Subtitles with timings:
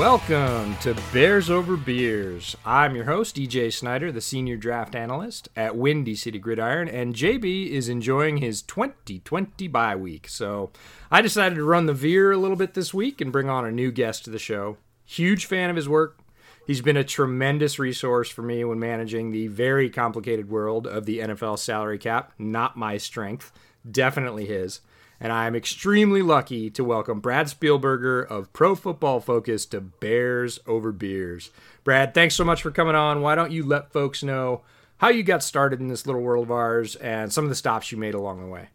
[0.00, 2.56] Welcome to Bears Over Beers.
[2.64, 7.68] I'm your host, EJ Snyder, the senior draft analyst at Windy City Gridiron, and JB
[7.68, 10.26] is enjoying his 2020 bye week.
[10.26, 10.70] So
[11.10, 13.70] I decided to run the veer a little bit this week and bring on a
[13.70, 14.78] new guest to the show.
[15.04, 16.18] Huge fan of his work.
[16.66, 21.18] He's been a tremendous resource for me when managing the very complicated world of the
[21.18, 22.32] NFL salary cap.
[22.38, 23.52] Not my strength,
[23.86, 24.80] definitely his
[25.20, 30.58] and I am extremely lucky to welcome Brad Spielberger of Pro Football Focus to Bears
[30.66, 31.50] Over Beers.
[31.84, 33.20] Brad, thanks so much for coming on.
[33.20, 34.62] Why don't you let folks know
[34.96, 37.92] how you got started in this little world of ours and some of the stops
[37.92, 38.68] you made along the way?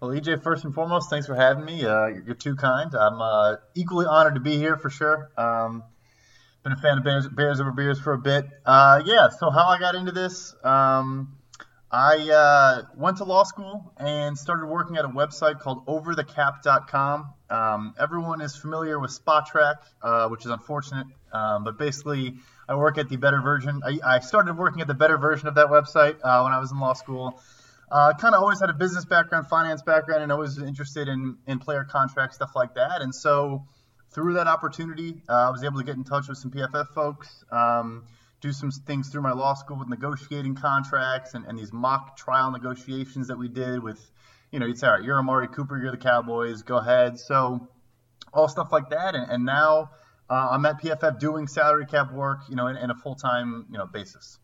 [0.00, 1.84] Well, EJ, first and foremost, thanks for having me.
[1.84, 2.94] Uh, you're too kind.
[2.94, 5.30] I'm uh, equally honored to be here for sure.
[5.36, 5.84] Um,
[6.62, 8.46] been a fan of Bears, Bears Over Beers for a bit.
[8.64, 10.54] Uh, yeah, so how I got into this.
[10.64, 11.36] Um,
[11.92, 17.34] I uh, went to law school and started working at a website called overthecap.com.
[17.50, 22.36] Um, everyone is familiar with Spotrac, uh, which is unfortunate, um, but basically,
[22.68, 23.80] I work at the better version.
[23.84, 26.70] I, I started working at the better version of that website uh, when I was
[26.70, 27.42] in law school.
[27.90, 31.58] Uh, kind of always had a business background, finance background, and always interested in, in
[31.58, 33.02] player contracts, stuff like that.
[33.02, 33.66] And so,
[34.12, 37.44] through that opportunity, uh, I was able to get in touch with some PFF folks.
[37.50, 38.04] Um,
[38.40, 42.50] do some things through my law school with negotiating contracts and, and these mock trial
[42.50, 44.10] negotiations that we did with,
[44.50, 47.18] you know, you'd say, all right, you're Amari Cooper, you're the Cowboys, go ahead.
[47.18, 47.68] So
[48.32, 49.14] all stuff like that.
[49.14, 49.90] And, and now
[50.28, 53.66] uh, I'm at PFF doing salary cap work, you know, in, in a full time,
[53.70, 54.38] you know, basis.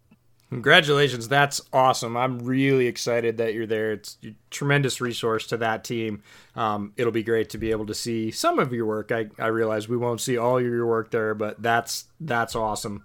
[0.50, 1.26] Congratulations.
[1.26, 2.16] That's awesome.
[2.16, 3.92] I'm really excited that you're there.
[3.92, 6.22] It's a tremendous resource to that team.
[6.54, 9.10] Um, it'll be great to be able to see some of your work.
[9.10, 13.02] I, I realize we won't see all your work there, but that's that's awesome.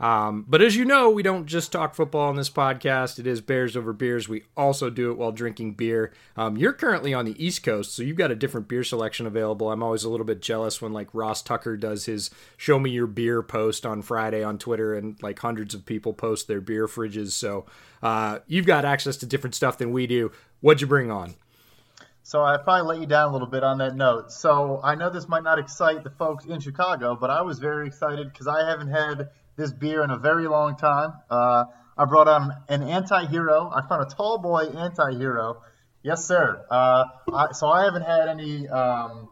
[0.00, 3.18] Um, but as you know, we don't just talk football on this podcast.
[3.18, 4.28] It is Bears over beers.
[4.28, 6.12] We also do it while drinking beer.
[6.36, 9.70] Um, you're currently on the East Coast, so you've got a different beer selection available.
[9.70, 13.06] I'm always a little bit jealous when like Ross Tucker does his "Show Me Your
[13.06, 17.32] Beer" post on Friday on Twitter, and like hundreds of people post their beer fridges.
[17.32, 17.66] So
[18.02, 20.32] uh, you've got access to different stuff than we do.
[20.60, 21.34] What'd you bring on?
[22.26, 24.32] So I probably let you down a little bit on that note.
[24.32, 27.86] So I know this might not excite the folks in Chicago, but I was very
[27.86, 31.12] excited because I haven't had this beer in a very long time.
[31.30, 31.64] Uh,
[31.96, 33.70] I brought on an anti-hero.
[33.74, 35.62] I found a tall boy anti-hero.
[36.02, 36.64] Yes, sir.
[36.70, 39.28] Uh, I, so I haven't had any, um,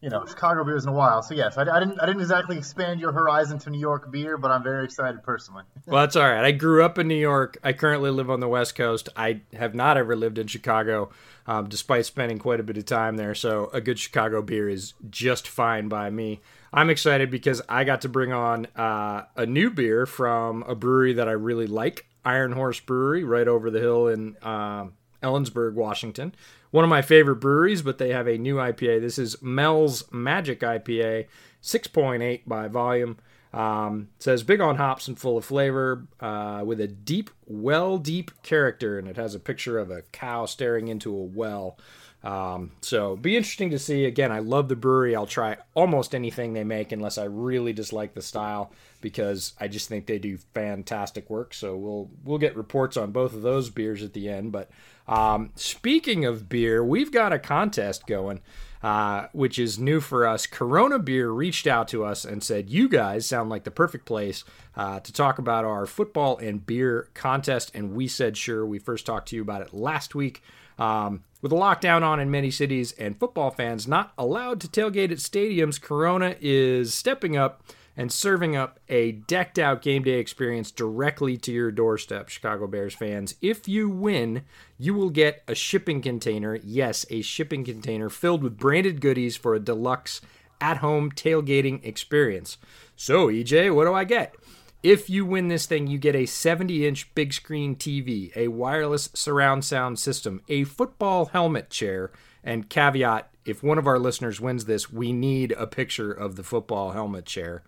[0.00, 1.22] you know, Chicago beers in a while.
[1.22, 2.00] So yes, I, I, didn't.
[2.00, 5.64] I didn't exactly expand your horizon to New York beer, but I'm very excited personally.
[5.86, 6.44] well, that's all right.
[6.44, 7.58] I grew up in New York.
[7.62, 9.08] I currently live on the West Coast.
[9.16, 11.10] I have not ever lived in Chicago,
[11.46, 13.34] um, despite spending quite a bit of time there.
[13.34, 16.40] So a good Chicago beer is just fine by me.
[16.72, 21.12] I'm excited because I got to bring on uh, a new beer from a brewery
[21.14, 24.86] that I really like, Iron Horse Brewery, right over the hill in uh,
[25.22, 26.34] Ellensburg, Washington.
[26.70, 29.02] One of my favorite breweries, but they have a new IPA.
[29.02, 31.26] This is Mel's Magic IPA,
[31.62, 33.18] 6.8 by volume.
[33.52, 38.30] Um, says big on hops and full of flavor, uh, with a deep, well deep
[38.42, 41.76] character, and it has a picture of a cow staring into a well.
[42.24, 44.04] Um, so be interesting to see.
[44.04, 45.16] Again, I love the brewery.
[45.16, 49.88] I'll try almost anything they make unless I really dislike the style because I just
[49.88, 51.52] think they do fantastic work.
[51.52, 54.52] So we'll we'll get reports on both of those beers at the end.
[54.52, 54.70] But
[55.08, 58.40] um, speaking of beer, we've got a contest going.
[58.82, 60.44] uh, which is new for us.
[60.46, 64.42] Corona Beer reached out to us and said, You guys sound like the perfect place
[64.76, 67.70] uh, to talk about our football and beer contest.
[67.74, 68.66] And we said, Sure.
[68.66, 70.42] We first talked to you about it last week.
[70.80, 75.10] Um, with a lockdown on in many cities and football fans not allowed to tailgate
[75.10, 77.62] at stadiums, Corona is stepping up
[77.96, 82.94] and serving up a decked out game day experience directly to your doorstep, Chicago Bears
[82.94, 83.34] fans.
[83.42, 84.44] If you win,
[84.78, 86.58] you will get a shipping container.
[86.62, 90.22] Yes, a shipping container filled with branded goodies for a deluxe
[90.60, 92.56] at home tailgating experience.
[92.96, 94.36] So, EJ, what do I get?
[94.82, 99.10] If you win this thing, you get a 70 inch big screen TV, a wireless
[99.14, 102.10] surround sound system, a football helmet chair,
[102.42, 106.42] and caveat if one of our listeners wins this, we need a picture of the
[106.42, 107.62] football helmet chair.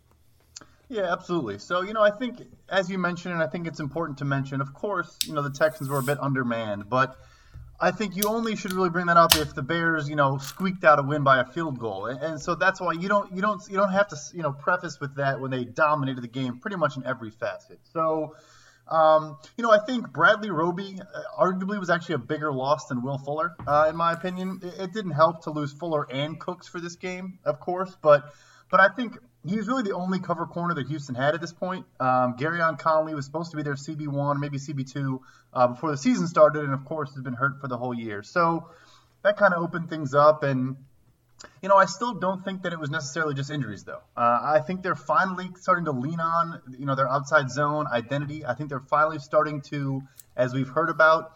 [0.88, 1.58] Yeah, absolutely.
[1.58, 2.40] So, you know, I think,
[2.70, 5.50] as you mentioned, and I think it's important to mention, of course, you know, the
[5.50, 7.18] Texans were a bit undermanned, but
[7.80, 10.82] I think you only should really bring that up if the Bears, you know, squeaked
[10.82, 13.40] out a win by a field goal, and, and so that's why you don't, you
[13.40, 16.58] don't, you don't have to, you know, preface with that when they dominated the game
[16.58, 17.78] pretty much in every facet.
[17.92, 18.34] So,
[18.88, 23.02] um, you know, I think Bradley Roby uh, arguably was actually a bigger loss than
[23.02, 24.60] Will Fuller, uh, in my opinion.
[24.62, 28.32] It, it, didn't help to lose Fuller and Cooks for this game, of course, but
[28.70, 29.18] but I think
[29.48, 31.86] he's really the only cover corner that Houston had at this point.
[32.00, 35.20] Um, Gareon Conley was supposed to be their CB1, maybe CB2
[35.52, 38.22] uh, before the season started, and of course has been hurt for the whole year.
[38.22, 38.68] So
[39.22, 40.76] that kind of opened things up, and
[41.62, 44.02] you know, I still don't think that it was necessarily just injuries, though.
[44.16, 48.44] Uh, I think they're finally starting to lean on, you know, their outside zone identity.
[48.44, 50.02] I think they're finally starting to,
[50.36, 51.32] as we've heard about,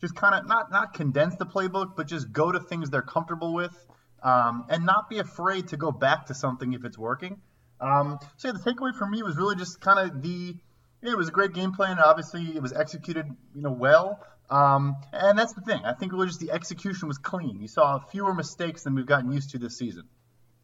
[0.00, 3.52] just kind of not not condense the playbook, but just go to things they're comfortable
[3.52, 3.74] with,
[4.22, 7.40] um, and not be afraid to go back to something if it's working.
[7.80, 10.56] Um, so yeah, the takeaway for me was really just kind of the.
[11.02, 11.98] Yeah, it was a great game plan.
[11.98, 14.22] Obviously, it was executed, you know, well.
[14.50, 15.80] Um, and that's the thing.
[15.84, 17.58] I think it was just the execution was clean.
[17.60, 20.04] You saw fewer mistakes than we've gotten used to this season.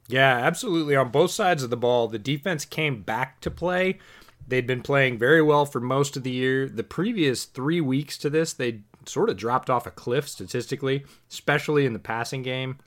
[0.09, 0.95] Yeah, absolutely.
[0.95, 3.99] On both sides of the ball, the defense came back to play.
[4.47, 6.69] They'd been playing very well for most of the year.
[6.69, 11.87] The previous three weeks to this, they sort of dropped off a cliff statistically, especially
[11.87, 12.79] in the passing game.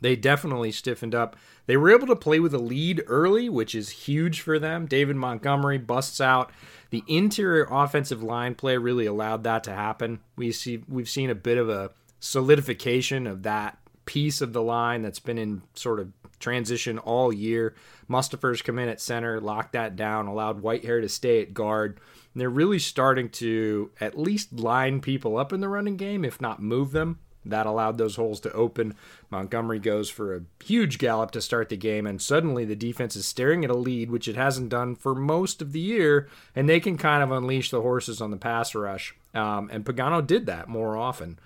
[0.00, 1.36] They definitely stiffened up.
[1.66, 4.86] They were able to play with a lead early, which is huge for them.
[4.86, 6.50] David Montgomery busts out
[6.90, 10.20] the interior offensive line play really allowed that to happen.
[10.36, 15.02] We see we've seen a bit of a solidification of that piece of the line
[15.02, 17.74] that's been in sort of transition all year.
[18.08, 22.00] Mustipher's come in at center, locked that down, allowed Whitehair to stay at guard.
[22.32, 26.40] And they're really starting to at least line people up in the running game, if
[26.40, 27.18] not move them.
[27.50, 28.94] That allowed those holes to open.
[29.30, 33.26] Montgomery goes for a huge gallop to start the game, and suddenly the defense is
[33.26, 36.80] staring at a lead, which it hasn't done for most of the year, and they
[36.80, 39.14] can kind of unleash the horses on the pass rush.
[39.34, 41.38] Um, and Pagano did that more often.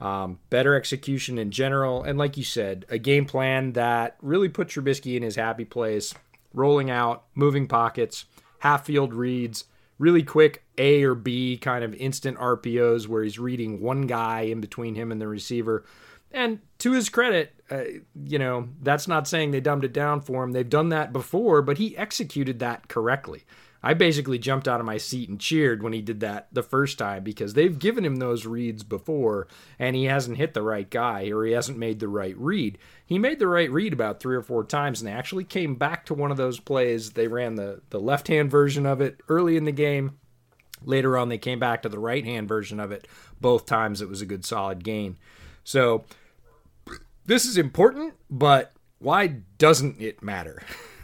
[0.00, 4.68] Um, better execution in general, and like you said, a game plan that really put
[4.68, 6.14] Trubisky in his happy place,
[6.54, 8.24] rolling out, moving pockets,
[8.60, 9.64] half field reads
[9.98, 14.60] really quick A or B kind of instant RPOs where he's reading one guy in
[14.60, 15.84] between him and the receiver.
[16.30, 17.84] And to his credit, uh,
[18.24, 20.52] you know, that's not saying they dumbed it down for him.
[20.52, 23.44] They've done that before, but he executed that correctly.
[23.82, 26.98] I basically jumped out of my seat and cheered when he did that the first
[26.98, 29.46] time because they've given him those reads before
[29.78, 32.76] and he hasn't hit the right guy or he hasn't made the right read.
[33.06, 36.14] He made the right read about three or four times and actually came back to
[36.14, 37.12] one of those plays.
[37.12, 40.18] They ran the, the left hand version of it early in the game.
[40.82, 43.06] Later on, they came back to the right hand version of it.
[43.40, 45.16] Both times it was a good solid gain.
[45.64, 46.04] So
[47.26, 49.26] this is important, but why
[49.58, 50.62] doesn't it matter?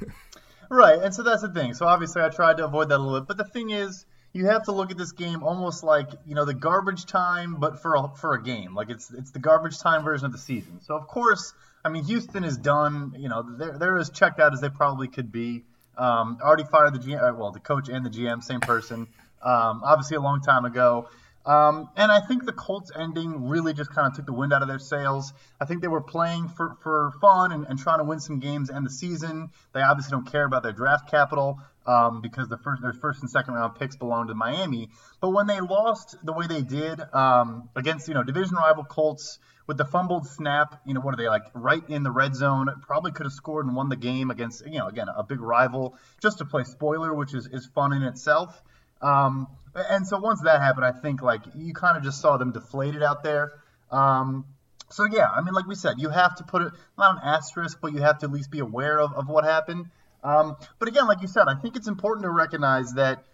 [0.75, 1.73] Right, and so that's the thing.
[1.75, 4.47] So obviously, I tried to avoid that a little bit, but the thing is, you
[4.47, 7.95] have to look at this game almost like you know the garbage time, but for
[7.95, 8.75] a, for a game.
[8.75, 10.81] Like it's it's the garbage time version of the season.
[10.81, 11.55] So of course,
[11.85, 13.15] I mean Houston is done.
[13.17, 15.63] You know they're they're as checked out as they probably could be.
[15.97, 19.07] Um, already fired the GM, uh, well the coach and the GM, same person.
[19.43, 21.09] Um, obviously a long time ago.
[21.47, 24.63] Um, and I think the Colts ending really just kind of took the wind out
[24.63, 25.33] of their sails.
[25.61, 28.71] I think they were playing for, for fun and, and trying to win some games
[28.71, 29.51] and the season.
[29.75, 33.31] They obviously don't care about their draft capital um, because the first, their first and
[33.31, 34.89] second round picks belong to Miami.
[35.21, 39.39] But when they lost the way they did um, against you know division rival Colts
[39.67, 42.69] with the fumbled snap, you know what are they like right in the red zone?
[42.83, 45.97] Probably could have scored and won the game against you know again a big rival
[46.23, 48.63] just to play spoiler, which is is fun in itself.
[49.03, 52.53] Um, and so once that happened, I think like you kind of just saw them
[52.53, 53.53] deflated out there.
[53.91, 54.45] Um,
[54.91, 57.79] so yeah, I mean, like we said, you have to put it not an asterisk,
[57.81, 59.87] but you have to at least be aware of, of what happened.
[60.23, 63.25] Um, but again, like you said, I think it's important to recognize that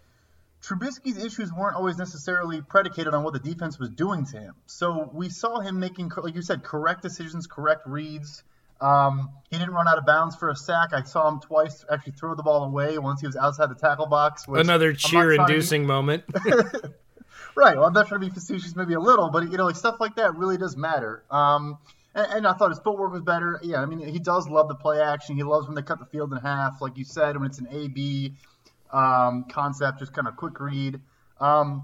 [0.61, 4.55] Trubisky's issues weren't always necessarily predicated on what the defense was doing to him.
[4.67, 8.43] So we saw him making, like you said, correct decisions, correct reads.
[8.81, 10.89] Um, he didn't run out of bounds for a sack.
[10.93, 14.07] I saw him twice actually throw the ball away once he was outside the tackle
[14.07, 14.45] box.
[14.47, 16.23] Another cheer-inducing moment.
[17.55, 17.75] right.
[17.75, 19.97] Well, I'm not trying to be facetious, maybe a little, but you know, like stuff
[19.99, 21.23] like that really does matter.
[21.29, 21.77] Um,
[22.15, 23.59] and, and, I thought his footwork was better.
[23.61, 25.35] Yeah, I mean, he does love the play action.
[25.35, 27.67] He loves when they cut the field in half, like you said, when it's an
[27.71, 28.33] A/B
[28.91, 30.99] um, concept, just kind of quick read.
[31.39, 31.83] Um,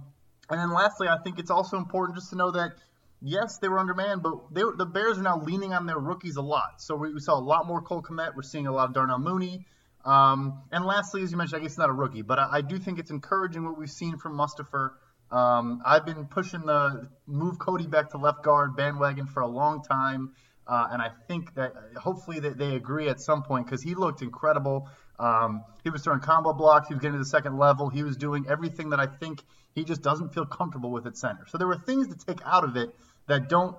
[0.50, 2.74] and then lastly, I think it's also important just to know that
[3.22, 6.42] yes, they were undermanned, but they, the Bears are now leaning on their rookies a
[6.42, 6.82] lot.
[6.82, 8.36] So we, we saw a lot more Cole Kmet.
[8.36, 9.66] We're seeing a lot of Darnell Mooney.
[10.06, 12.78] Um, and lastly, as you mentioned, I guess not a rookie, but I, I, do
[12.78, 14.92] think it's encouraging what we've seen from Mustipher.
[15.32, 19.84] Um, I've been pushing the move Cody back to left guard bandwagon for a long
[19.84, 20.34] time.
[20.68, 24.22] Uh, and I think that hopefully that they agree at some point because he looked
[24.22, 24.90] incredible.
[25.20, 26.88] Um, he was throwing combo blocks.
[26.88, 27.90] He was getting to the second level.
[27.90, 29.44] He was doing everything that I think
[29.74, 31.46] he just doesn't feel comfortable with at center.
[31.48, 32.90] So there were things to take out of it
[33.28, 33.76] that don't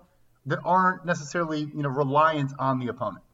[0.46, 3.24] that aren't necessarily you know reliant on the opponent.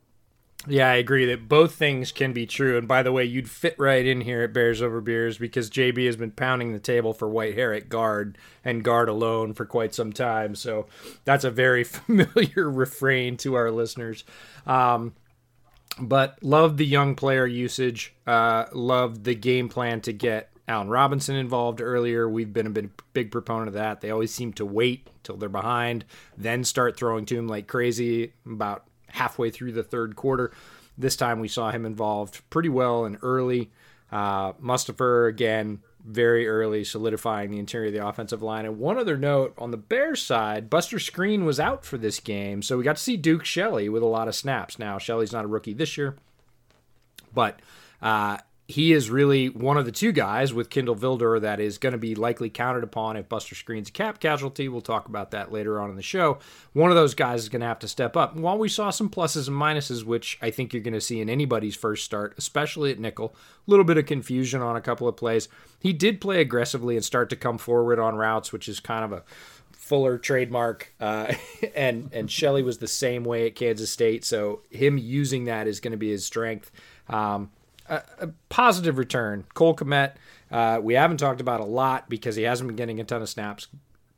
[0.67, 2.79] Yeah, I agree that both things can be true.
[2.79, 6.07] And by the way, you'd fit right in here at Bears Over Beers because JB
[6.07, 10.13] has been pounding the table for Whitehair at guard and guard alone for quite some
[10.13, 10.55] time.
[10.55, 10.87] So
[11.25, 14.25] that's a very familiar refrain to our listeners.
[14.67, 15.13] Um,
[16.01, 18.15] but love the young player usage.
[18.27, 22.27] Uh, love the game plan to get Allen Robinson involved earlier.
[22.27, 24.01] We've been a big, big proponent of that.
[24.01, 26.07] They always seem to wait till they're behind,
[26.39, 30.53] then start throwing to him like crazy about halfway through the third quarter.
[30.97, 33.71] This time we saw him involved pretty well and early.
[34.13, 38.67] Uh, Mustipher, again, very early, solidifying the interior of the offensive line.
[38.67, 42.63] And one other note on the Bears side, Buster Skrine was out for this game,
[42.63, 44.79] so we got to see Duke Shelley with a lot of snaps.
[44.79, 46.17] Now, Shelley's not a rookie this year,
[47.33, 47.61] but
[48.03, 51.93] uh, he is really one of the two guys with Kindle Vildor that is going
[51.93, 54.69] to be likely counted upon if Buster Skrine's a cap casualty.
[54.71, 56.39] We'll talk about that later on in the show.
[56.73, 58.35] One of those guys is going to have to step up.
[58.37, 61.29] while we saw some pluses and minuses, which I think you're going to see in
[61.29, 65.17] anybody's first start, especially at nickel, a little bit of confusion on a couple of
[65.17, 65.47] plays.
[65.79, 69.13] He did play aggressively and start to come forward on routes, which is kind of
[69.13, 69.25] a
[69.85, 71.35] Fuller trademark, uh,
[71.77, 74.25] and and Shelley was the same way at Kansas State.
[74.25, 76.73] So him using that is going to be his strength.
[77.07, 77.51] Um,
[77.89, 79.45] a, a positive return.
[79.55, 80.15] Cole Kmet,
[80.51, 83.29] uh, we haven't talked about a lot because he hasn't been getting a ton of
[83.29, 83.69] snaps.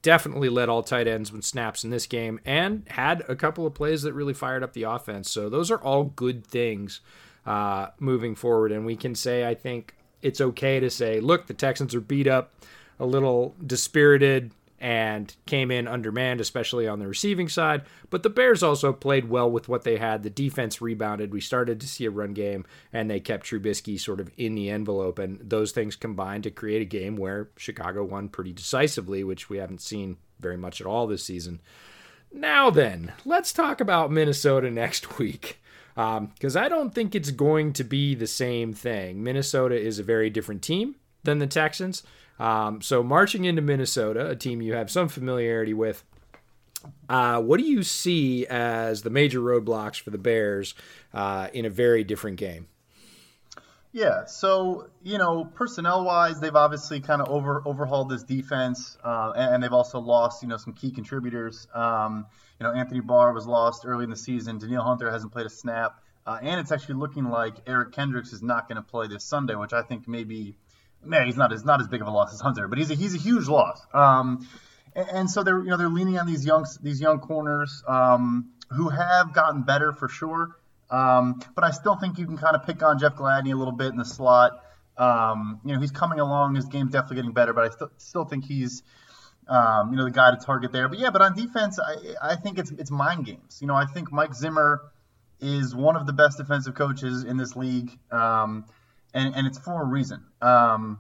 [0.03, 3.75] Definitely led all tight ends with snaps in this game and had a couple of
[3.75, 5.31] plays that really fired up the offense.
[5.31, 7.01] So those are all good things
[7.45, 8.73] uh, moving forward.
[8.73, 12.27] And we can say, I think it's okay to say, look, the Texans are beat
[12.27, 12.53] up,
[13.01, 17.83] a little dispirited, and came in undermanned, especially on the receiving side.
[18.11, 20.23] But the Bears also played well with what they had.
[20.23, 21.33] The defense rebounded.
[21.33, 24.71] We started to see a run game, and they kept Trubisky sort of in the
[24.71, 25.19] envelope.
[25.19, 29.59] And those things combined to create a game where Chicago won pretty decisively, which we
[29.59, 31.61] haven't seen very much at all this season.
[32.33, 35.61] Now then, let's talk about Minnesota next week.
[35.95, 39.23] Because um, I don't think it's going to be the same thing.
[39.23, 42.03] Minnesota is a very different team than the Texans.
[42.39, 46.05] Um, so marching into Minnesota, a team you have some familiarity with,
[47.09, 50.75] uh, what do you see as the major roadblocks for the Bears
[51.15, 52.69] uh, in a very different game?
[53.97, 59.55] Yeah, so you know, personnel-wise, they've obviously kind of over overhauled this defense, uh, and,
[59.55, 61.67] and, they've also lost you know some key contributors.
[61.73, 62.27] Um,
[62.61, 64.59] you know, Anthony Barr was lost early in the season.
[64.59, 68.43] Danielle Hunter hasn't played a snap, uh, and it's actually looking like Eric Kendricks is
[68.43, 70.59] not going to play this Sunday, which I think maybe,
[71.05, 72.95] man, he's not as not as big of a loss as Hunter, but he's a,
[72.95, 73.81] he's a huge loss.
[73.93, 74.49] Um,
[74.95, 78.51] and, and, so they're you know they're leaning on these young these young corners um,
[78.71, 80.57] who have gotten better for sure.
[80.91, 83.73] Um, but I still think you can kind of pick on Jeff Gladney a little
[83.73, 84.63] bit in the slot.
[84.97, 86.55] Um, you know, he's coming along.
[86.55, 88.83] His game's definitely getting better, but I st- still think he's,
[89.49, 90.89] um, you know, the guy to target there.
[90.89, 93.59] But yeah, but on defense, I, I think it's it's mind games.
[93.61, 94.81] You know, I think Mike Zimmer
[95.41, 98.65] is one of the best defensive coaches in this league, um,
[99.15, 100.25] and and it's for a reason.
[100.41, 100.99] Um,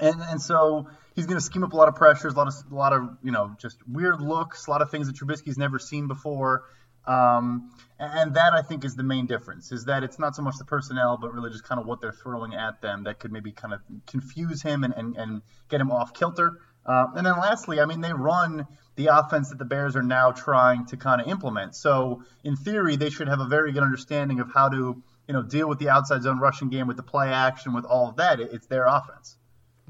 [0.00, 2.54] and and so he's going to scheme up a lot of pressures, a lot of
[2.70, 5.78] a lot of you know just weird looks, a lot of things that Trubisky's never
[5.78, 6.64] seen before.
[7.06, 10.56] Um, and that I think is the main difference is that it's not so much
[10.58, 13.52] the personnel, but really just kind of what they're throwing at them that could maybe
[13.52, 16.58] kind of confuse him and, and, and get him off kilter.
[16.84, 20.32] Uh, and then lastly, I mean, they run the offense that the Bears are now
[20.32, 21.74] trying to kind of implement.
[21.74, 25.42] So in theory, they should have a very good understanding of how to, you know,
[25.42, 28.40] deal with the outside zone rushing game with the play action, with all of that.
[28.40, 29.36] It's their offense.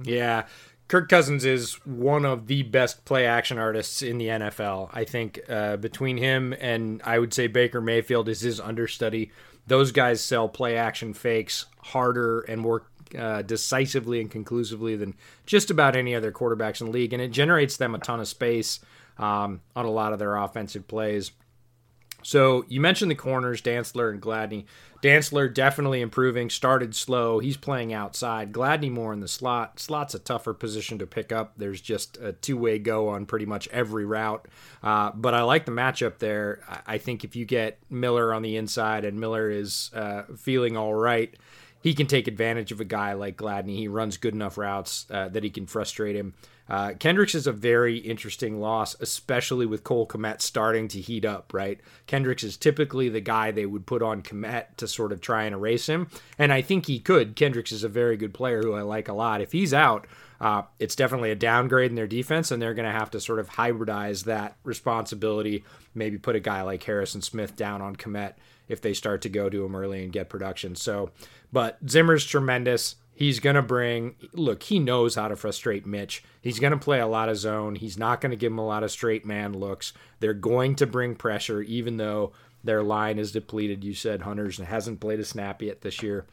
[0.02, 0.47] Yeah.
[0.88, 4.90] Kirk Cousins is one of the best play action artists in the NFL.
[4.93, 9.33] I think uh, between him and I would say Baker Mayfield is his understudy.
[9.66, 12.87] Those guys sell play action fakes harder and more
[13.19, 15.14] uh, decisively and conclusively than
[15.45, 18.28] just about any other quarterbacks in the league, and it generates them a ton of
[18.28, 18.78] space
[19.19, 21.33] um, on a lot of their offensive plays.
[22.23, 24.64] So you mentioned the corners, Dantzler and Gladney.
[25.07, 26.51] Dantzler definitely improving.
[26.51, 27.39] Started slow.
[27.39, 28.51] He's playing outside.
[28.51, 29.79] Gladney more in the slot.
[29.79, 31.53] Slot's a tougher position to pick up.
[31.57, 34.49] There's just a two-way go on pretty much every route.
[34.83, 36.59] Uh, but I like the matchup there.
[36.89, 40.95] I think if you get Miller on the inside and Miller is uh, feeling all
[40.95, 41.33] right,
[41.85, 43.77] he can take advantage of a guy like Gladney.
[43.77, 46.35] He runs good enough routes uh, that he can frustrate him.
[46.68, 51.52] Uh, Kendricks is a very interesting loss, especially with Cole Kmet starting to heat up,
[51.54, 51.80] right?
[52.06, 55.54] Kendricks is typically the guy they would put on Kmet to sort of try and
[55.54, 56.08] erase him.
[56.38, 57.37] And I think he could.
[57.37, 59.40] Kendricks is a very good player who I like a lot.
[59.40, 60.06] If he's out,
[60.40, 63.38] uh, it's definitely a downgrade in their defense, and they're going to have to sort
[63.38, 65.64] of hybridize that responsibility.
[65.94, 68.35] Maybe put a guy like Harrison Smith down on Kmet
[68.68, 70.74] if they start to go to him early and get production.
[70.74, 71.11] So,
[71.52, 72.96] but Zimmer's tremendous.
[73.16, 76.22] He's going to bring, look, he knows how to frustrate Mitch.
[76.42, 77.74] He's going to play a lot of zone.
[77.74, 79.94] He's not going to give him a lot of straight man looks.
[80.20, 83.83] They're going to bring pressure, even though their line is depleted.
[83.83, 86.26] You said Hunters hasn't played a snap yet this year.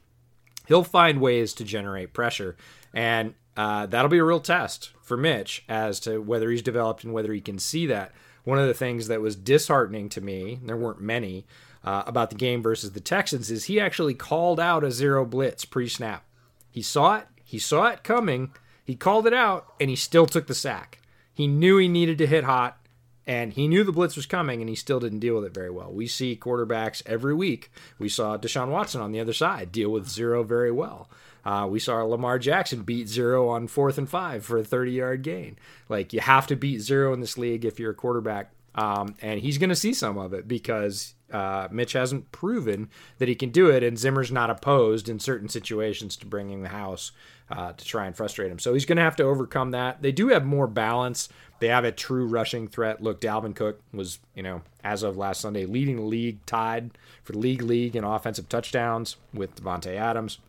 [0.67, 2.58] He'll find ways to generate pressure.
[2.93, 7.13] And uh, that'll be a real test for Mitch as to whether he's developed and
[7.13, 8.12] whether he can see that.
[8.43, 11.46] One of the things that was disheartening to me, there weren't many,
[11.84, 15.63] uh, about the game versus the Texans is he actually called out a zero blitz
[15.63, 16.26] pre snap.
[16.74, 17.28] He saw it.
[17.44, 18.52] He saw it coming.
[18.84, 20.98] He called it out, and he still took the sack.
[21.32, 22.80] He knew he needed to hit hot,
[23.28, 25.70] and he knew the blitz was coming, and he still didn't deal with it very
[25.70, 25.94] well.
[25.94, 27.72] We see quarterbacks every week.
[28.00, 31.12] We saw Deshaun Watson on the other side deal with zero very well.
[31.46, 35.22] Uh, we saw Lamar Jackson beat zero on fourth and five for a 30 yard
[35.22, 35.60] gain.
[35.90, 38.52] Like, you have to beat zero in this league if you're a quarterback.
[38.74, 43.28] Um, and he's going to see some of it because uh, Mitch hasn't proven that
[43.28, 47.12] he can do it, and Zimmer's not opposed in certain situations to bringing the house
[47.50, 48.60] uh, to try and frustrate him.
[48.60, 50.02] So he's going to have to overcome that.
[50.02, 51.30] They do have more balance.
[51.60, 53.02] They have a true rushing threat.
[53.02, 56.91] Look, Dalvin Cook was, you know, as of last Sunday, leading the league, tied
[57.24, 60.39] for league league in offensive touchdowns with Davante Adams.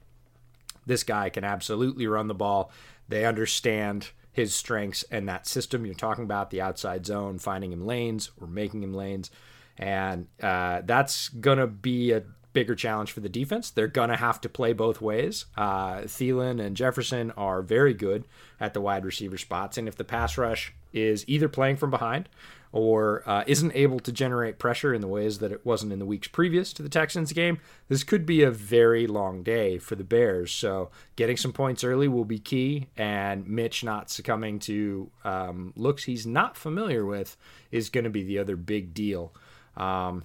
[0.87, 2.71] This guy can absolutely run the ball.
[3.09, 7.87] They understand his strengths and that system you're talking about, the outside zone, finding him
[7.87, 9.31] lanes or making him lanes
[9.79, 13.71] and uh, that's gonna be a bigger challenge for the defense.
[13.71, 15.47] They're gonna have to play both ways.
[15.57, 18.25] Uh, Thielen and Jefferson are very good
[18.61, 22.29] at the wide receiver spots, and if the pass rush is either playing from behind
[22.75, 26.05] or uh, isn't able to generate pressure in the ways that it wasn't in the
[26.05, 30.03] weeks previous to the Texans game, this could be a very long day for the
[30.03, 30.51] Bears.
[30.51, 36.05] So getting some points early will be key, and Mitch not succumbing to um, looks
[36.05, 37.37] he's not familiar with
[37.71, 39.33] is going to be the other big deal.
[39.77, 40.25] Um,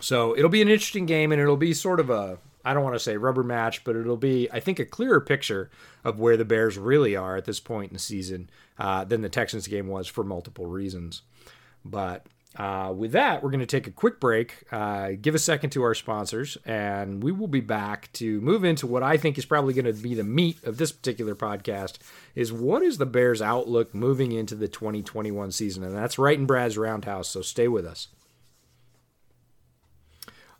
[0.00, 2.96] so it'll be an interesting game, and it'll be sort of a I don't want
[2.96, 5.70] to say rubber match, but it'll be I think a clearer picture
[6.04, 9.28] of where the Bears really are at this point in the season uh, than the
[9.28, 11.22] Texans game was for multiple reasons.
[11.84, 15.70] But uh, with that, we're going to take a quick break, uh, give a second
[15.70, 19.44] to our sponsors, and we will be back to move into what I think is
[19.44, 21.98] probably going to be the meat of this particular podcast
[22.34, 25.84] is what is the Bears' outlook moving into the 2021 season?
[25.84, 28.08] And that's right in Brad's Roundhouse, so stay with us.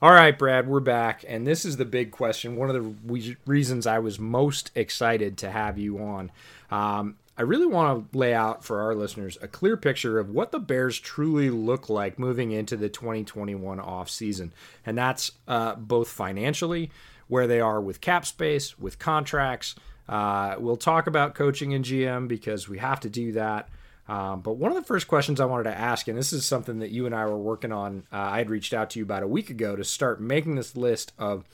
[0.07, 1.25] All right, Brad, we're back.
[1.27, 2.55] And this is the big question.
[2.55, 6.31] One of the reasons I was most excited to have you on.
[6.71, 10.53] Um, I really want to lay out for our listeners a clear picture of what
[10.53, 14.53] the Bears truly look like moving into the 2021 offseason.
[14.87, 16.93] And that's uh, both financially,
[17.27, 19.75] where they are with cap space, with contracts.
[20.09, 23.69] Uh, we'll talk about coaching and GM because we have to do that.
[24.09, 26.79] Um, but one of the first questions I wanted to ask, and this is something
[26.79, 29.25] that you and I were working on, uh, I had reached out to you about
[29.25, 31.45] a week ago to start making this list of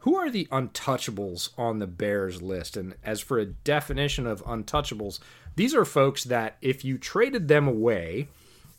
[0.00, 2.76] who are the untouchables on the Bears list.
[2.76, 5.20] And as for a definition of untouchables,
[5.56, 8.28] these are folks that if you traded them away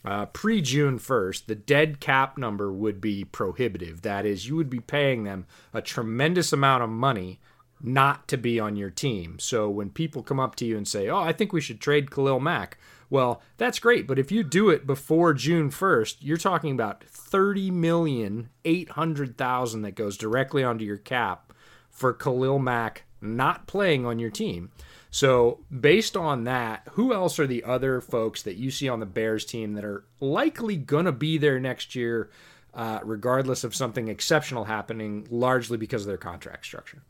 [0.05, 4.01] uh, pre June 1st, the dead cap number would be prohibitive.
[4.01, 7.39] That is, you would be paying them a tremendous amount of money
[7.81, 9.39] not to be on your team.
[9.39, 12.11] So when people come up to you and say, Oh, I think we should trade
[12.11, 12.77] Khalil Mack,
[13.09, 17.71] well, that's great, but if you do it before June 1st, you're talking about 30
[17.71, 21.53] million 800,000 that goes directly onto your cap
[21.89, 24.71] for Khalil Mack not playing on your team.
[25.09, 29.05] So, based on that, who else are the other folks that you see on the
[29.05, 32.31] Bears team that are likely going to be there next year,
[32.73, 37.03] uh, regardless of something exceptional happening, largely because of their contract structure?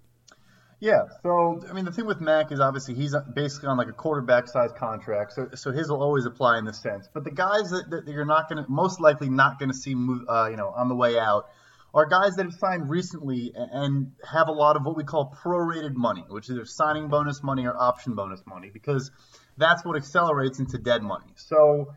[0.83, 3.93] Yeah, so I mean, the thing with Mack is obviously he's basically on like a
[3.93, 7.07] quarterback size contract, so so his will always apply in this sense.
[7.13, 9.95] But the guys that, that you're not going to most likely not going to see
[9.95, 11.45] move, uh, you know, on the way out
[11.93, 15.93] are guys that have signed recently and have a lot of what we call prorated
[15.93, 19.09] money, which is either signing bonus money or option bonus money, because
[19.55, 21.31] that's what accelerates into dead money.
[21.37, 21.93] So,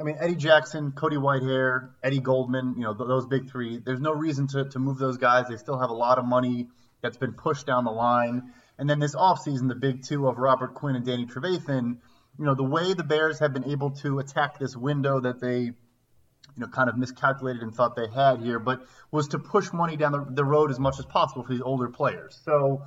[0.00, 3.78] I mean, Eddie Jackson, Cody Whitehair, Eddie Goldman, you know, those big three.
[3.84, 5.48] There's no reason to, to move those guys.
[5.50, 6.68] They still have a lot of money
[7.02, 8.52] that's been pushed down the line.
[8.78, 11.98] And then this offseason, the big two of Robert Quinn and Danny Trevathan,
[12.38, 15.60] you know, the way the Bears have been able to attack this window that they,
[15.60, 15.74] you
[16.56, 20.12] know, kind of miscalculated and thought they had here, but was to push money down
[20.12, 22.40] the, the road as much as possible for these older players.
[22.44, 22.86] So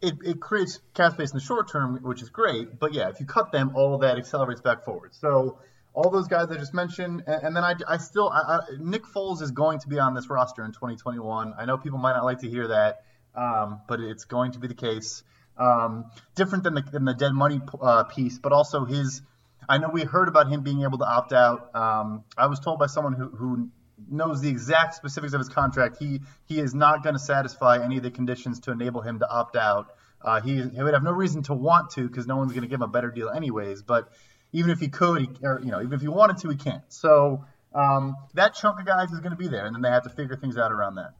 [0.00, 2.78] it, it creates cap space in the short term, which is great.
[2.78, 5.14] But yeah, if you cut them, all of that accelerates back forward.
[5.14, 5.58] So
[5.92, 9.04] all those guys I just mentioned, and, and then I, I still, I, I, Nick
[9.04, 11.54] Foles is going to be on this roster in 2021.
[11.58, 13.02] I know people might not like to hear that
[13.34, 15.22] um, but it's going to be the case.
[15.56, 19.22] Um, different than the, than the dead money uh, piece, but also his.
[19.68, 21.74] I know we heard about him being able to opt out.
[21.74, 23.68] Um, I was told by someone who, who
[24.08, 25.96] knows the exact specifics of his contract.
[25.98, 29.28] He he is not going to satisfy any of the conditions to enable him to
[29.28, 29.92] opt out.
[30.22, 32.68] Uh, he, he would have no reason to want to because no one's going to
[32.68, 33.82] give him a better deal anyways.
[33.82, 34.10] But
[34.52, 36.82] even if he could, he, or you know, even if he wanted to, he can't.
[36.88, 40.04] So um, that chunk of guys is going to be there, and then they have
[40.04, 41.12] to figure things out around that.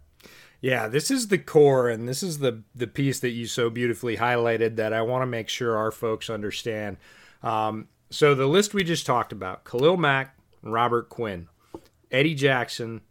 [0.61, 4.17] Yeah, this is the core, and this is the the piece that you so beautifully
[4.17, 6.97] highlighted that I want to make sure our folks understand.
[7.43, 11.49] Um, so the list we just talked about: Khalil Mack, Robert Quinn,
[12.11, 13.03] Eddie Jackson,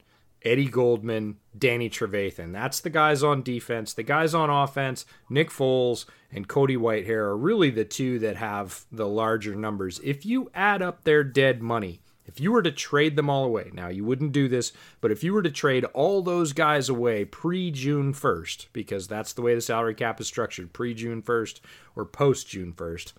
[0.44, 2.52] Eddie Goldman, Danny Trevathan.
[2.52, 3.94] That's the guys on defense.
[3.94, 8.86] The guys on offense, Nick Foles and Cody Whitehair, are really the two that have
[8.92, 10.02] the larger numbers.
[10.04, 13.72] If you add up their dead money, if you were to trade them all away,
[13.74, 17.26] now you wouldn't do this, but if you were to trade all those guys away
[17.26, 21.62] pre June 1st, because that's the way the salary cap is structured, pre June 1st
[21.96, 23.14] or post June 1st,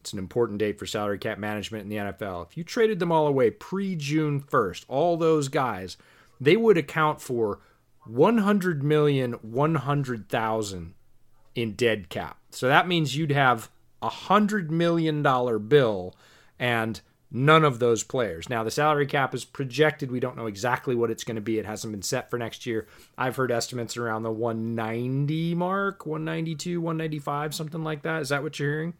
[0.00, 2.46] it's an important date for salary cap management in the NFL.
[2.46, 5.96] If you traded them all away pre June 1st, all those guys,
[6.40, 7.60] they would account for
[8.04, 10.94] 100 million 100,000
[11.54, 12.38] in dead cap.
[12.50, 13.70] So that means you'd have
[14.02, 16.14] a hundred million dollar bill
[16.58, 18.48] and none of those players.
[18.48, 20.10] Now, the salary cap is projected.
[20.10, 21.58] We don't know exactly what it's going to be.
[21.58, 22.86] It hasn't been set for next year.
[23.16, 28.22] I've heard estimates around the 190 mark, 192, 195, something like that.
[28.22, 28.94] Is that what you're hearing?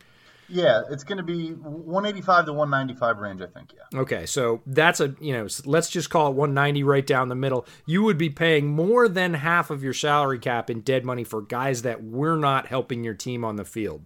[0.52, 3.72] Yeah, it's going to be 185 to 195 range, I think.
[3.72, 4.00] Yeah.
[4.00, 7.66] Okay, so that's a you know let's just call it 190 right down the middle.
[7.86, 11.40] You would be paying more than half of your salary cap in dead money for
[11.40, 14.02] guys that we're not helping your team on the field.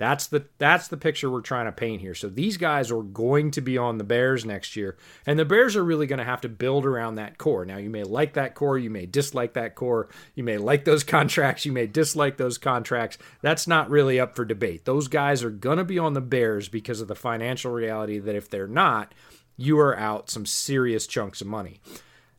[0.00, 2.14] That's the that's the picture we're trying to paint here.
[2.14, 5.76] So these guys are going to be on the Bears next year, and the Bears
[5.76, 7.66] are really going to have to build around that core.
[7.66, 11.04] Now you may like that core, you may dislike that core, you may like those
[11.16, 13.18] contracts, you may dislike those contracts.
[13.42, 14.86] That's not really up for debate.
[14.86, 18.34] Those guys are going to be on the Bears because of the financial reality that
[18.34, 19.14] if they're not,
[19.58, 21.78] you are out some serious chunks of money.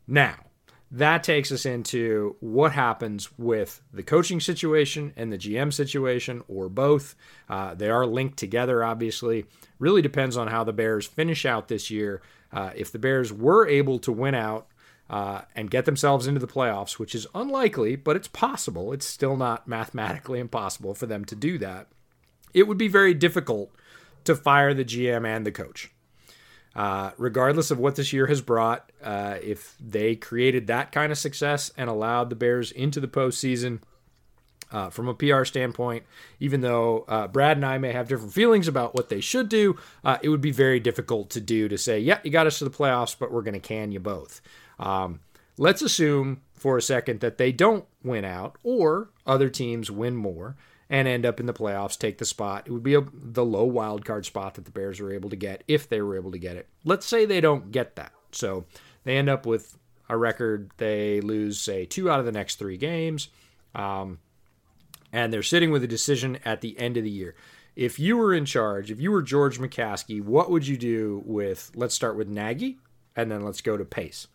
[0.08, 0.46] Now,
[0.92, 6.68] that takes us into what happens with the coaching situation and the GM situation, or
[6.68, 7.16] both.
[7.50, 9.46] Uh, they are linked together, obviously.
[9.80, 12.22] Really depends on how the Bears finish out this year.
[12.52, 14.68] Uh, if the Bears were able to win out
[15.10, 19.38] uh, and get themselves into the playoffs, which is unlikely, but it's possible, it's still
[19.38, 21.88] not mathematically impossible for them to do that,
[22.54, 23.72] it would be very difficult
[24.26, 25.90] to fire the GM and the coach.
[26.74, 31.18] Uh, regardless of what this year has brought, uh, if they created that kind of
[31.18, 33.82] success and allowed the Bears into the postseason,
[34.72, 36.06] uh, from a PR standpoint,
[36.40, 39.78] even though uh, Brad and I may have different feelings about what they should do,
[40.04, 42.64] uh, it would be very difficult to do to say, yeah, you got us to
[42.64, 44.42] the playoffs, but we're going to can you both.
[44.80, 45.20] Um,
[45.58, 50.56] let's assume for a second that they don't win out or other teams win more
[50.92, 52.68] and end up in the playoffs, take the spot.
[52.68, 55.38] It would be a, the low wild card spot that the Bears were able to
[55.38, 56.68] get if they were able to get it.
[56.84, 58.12] Let's say they don't get that.
[58.34, 58.66] So
[59.06, 59.78] they end up with
[60.10, 63.30] a record, they lose, say, two out of the next three games,
[63.74, 64.20] um,
[65.14, 67.36] and they're sitting with a decision at the end of the year.
[67.74, 71.72] If you were in charge, if you were George McCaskey, what would you do with,
[71.74, 72.80] let's start with Nagy,
[73.16, 74.28] and then let's go to Pace?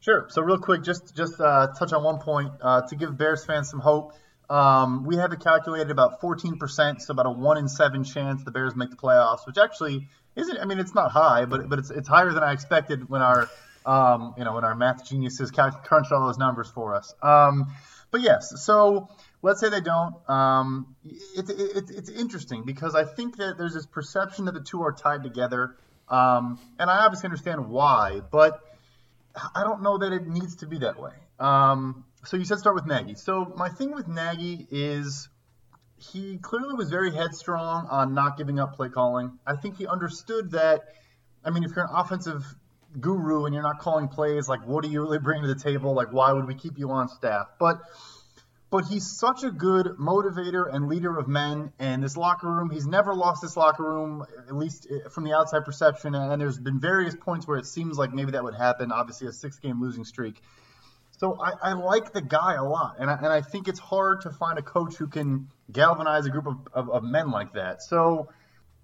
[0.00, 0.26] Sure.
[0.28, 3.70] So real quick, just just uh, touch on one point uh, to give Bears fans
[3.70, 4.12] some hope.
[4.50, 8.50] Um, we have it calculated about 14%, so about a one in seven chance the
[8.50, 10.58] Bears make the playoffs, which actually isn't.
[10.58, 13.48] I mean, it's not high, but but it's it's higher than I expected when our
[13.86, 17.14] um, you know when our math geniuses crunched all those numbers for us.
[17.22, 17.72] Um,
[18.10, 19.08] but yes, so
[19.42, 20.16] let's say they don't.
[20.28, 24.82] Um, it's it, it's interesting because I think that there's this perception that the two
[24.82, 25.76] are tied together,
[26.08, 28.60] um, and I obviously understand why, but
[29.54, 31.12] I don't know that it needs to be that way.
[31.40, 33.14] Um, so you said start with Nagy.
[33.14, 35.28] So my thing with Nagy is
[35.96, 39.38] he clearly was very headstrong on not giving up play calling.
[39.46, 40.82] I think he understood that.
[41.44, 42.42] I mean, if you're an offensive
[43.00, 45.94] guru and you're not calling plays, like what do you really bring to the table?
[45.94, 47.48] Like why would we keep you on staff?
[47.58, 47.80] But
[48.74, 51.72] but he's such a good motivator and leader of men.
[51.78, 55.32] And this locker room, he's never lost this locker room, at least eh, from the
[55.32, 56.16] outside perception.
[56.16, 58.90] And there's been various points where it seems like maybe that would happen.
[58.90, 60.42] Obviously, a six-game losing streak.
[61.18, 64.22] So I, I, like the guy a lot, and I, and I think it's hard
[64.22, 67.82] to find a coach who can galvanize a group of, of, of men like that.
[67.82, 68.30] So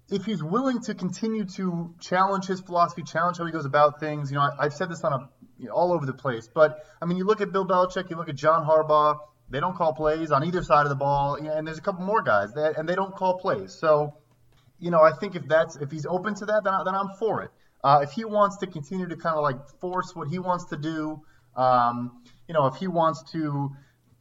[0.09, 4.31] if he's willing to continue to challenge his philosophy, challenge how he goes about things,
[4.31, 6.85] you know, I, have said this on a you know, all over the place, but
[7.01, 9.93] I mean, you look at Bill Belichick, you look at John Harbaugh, they don't call
[9.93, 12.87] plays on either side of the ball, and there's a couple more guys that and
[12.87, 13.73] they don't call plays.
[13.73, 14.15] So,
[14.79, 17.09] you know, I think if that's if he's open to that, then, I, then I'm
[17.19, 17.51] for it.
[17.83, 20.77] Uh, if he wants to continue to kind of like force what he wants to
[20.77, 21.21] do,
[21.55, 23.71] um, you know, if he wants to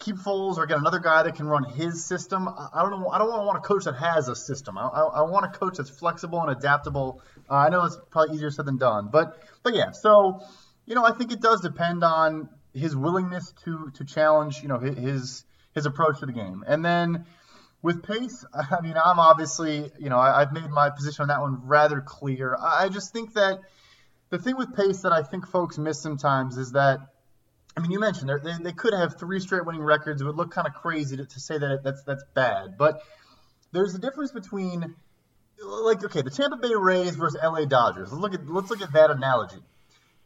[0.01, 3.09] keep Foles or get another guy that can run his system, I don't know.
[3.09, 4.77] I don't want a coach that has a system.
[4.79, 7.23] I, I, I want a coach that's flexible and adaptable.
[7.49, 9.93] Uh, I know it's probably easier said than done, but but yeah.
[9.93, 10.41] So
[10.87, 14.63] you know, I think it does depend on his willingness to to challenge.
[14.63, 17.27] You know, his his approach to the game, and then.
[17.83, 21.41] With Pace, I mean, I'm obviously, you know, I, have made my position on that
[21.41, 22.55] one rather clear.
[22.61, 23.61] I just think that
[24.29, 27.01] the thing with Pace that I think folks miss sometimes is that
[27.81, 30.21] I mean, you mentioned they, they could have three straight winning records.
[30.21, 33.01] It would look kind of crazy to, to say that that's that's bad, but
[33.73, 34.95] there's a difference between
[35.65, 38.13] like okay, the Tampa Bay Rays versus LA Dodgers.
[38.13, 39.63] Let's look at let's look at that analogy.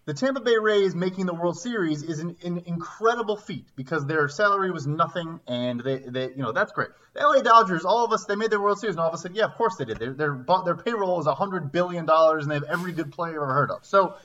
[0.07, 4.29] The Tampa Bay Rays making the World Series is an, an incredible feat because their
[4.29, 6.90] salary was nothing, and they, they you know that's great.
[7.14, 9.23] The LA Dodgers, all of us, they made their World Series, and all of us
[9.23, 10.01] said, yeah, of course they did.
[10.01, 13.71] Their their, payroll is hundred billion dollars, and they have every good player ever heard
[13.71, 13.87] of.
[13.87, 14.17] So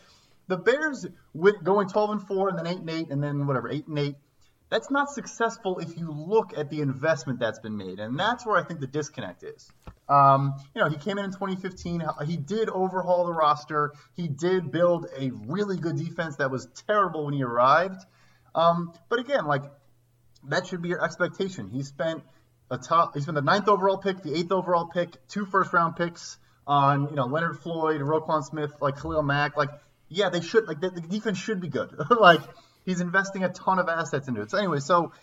[0.49, 3.69] the Bears with going 12 and 4 and then 8 and 8 and then whatever
[3.69, 4.15] 8 and 8
[4.69, 8.57] that's not successful if you look at the investment that's been made and that's where
[8.57, 9.71] I think the disconnect is.
[10.07, 12.03] Um, you know, he came in in 2015.
[12.25, 13.93] He did overhaul the roster.
[14.15, 18.01] He did build a really good defense that was terrible when he arrived.
[18.53, 19.63] Um, but again, like
[20.47, 21.69] that should be your expectation.
[21.69, 22.23] He spent
[22.71, 23.15] a top.
[23.15, 27.09] He spent the ninth overall pick, the eighth overall pick, two first round picks on
[27.09, 29.57] you know Leonard Floyd, Roquan Smith, like Khalil Mack.
[29.57, 29.69] Like
[30.09, 31.95] yeah, they should like the, the defense should be good.
[32.19, 32.41] like
[32.85, 34.51] he's investing a ton of assets into it.
[34.51, 35.13] So anyway, so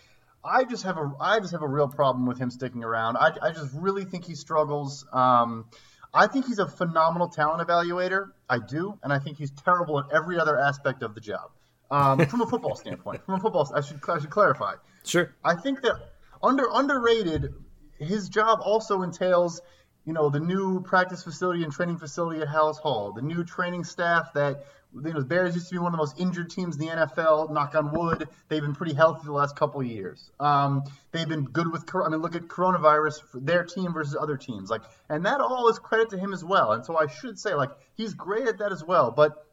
[0.43, 3.17] I just have a I just have a real problem with him sticking around.
[3.17, 5.05] I, I just really think he struggles.
[5.11, 5.65] Um,
[6.13, 8.31] I think he's a phenomenal talent evaluator.
[8.49, 11.51] I do, and I think he's terrible at every other aspect of the job.
[11.91, 14.75] Um, from a football standpoint, from a football, I should I should clarify.
[15.03, 15.35] Sure.
[15.43, 15.95] I think that
[16.41, 17.53] under underrated,
[17.99, 19.61] his job also entails
[20.07, 23.83] you know, the new practice facility and training facility at Halas Hall, the new training
[23.83, 26.77] staff that you know, the Bears used to be one of the most injured teams
[26.77, 27.51] in the NFL.
[27.51, 30.31] Knock on wood, they've been pretty healthy the last couple of years.
[30.39, 31.83] Um, they've been good with.
[31.93, 34.69] I mean, look at coronavirus, their team versus other teams.
[34.69, 36.71] Like, and that all is credit to him as well.
[36.71, 39.11] And so I should say, like, he's great at that as well.
[39.11, 39.45] But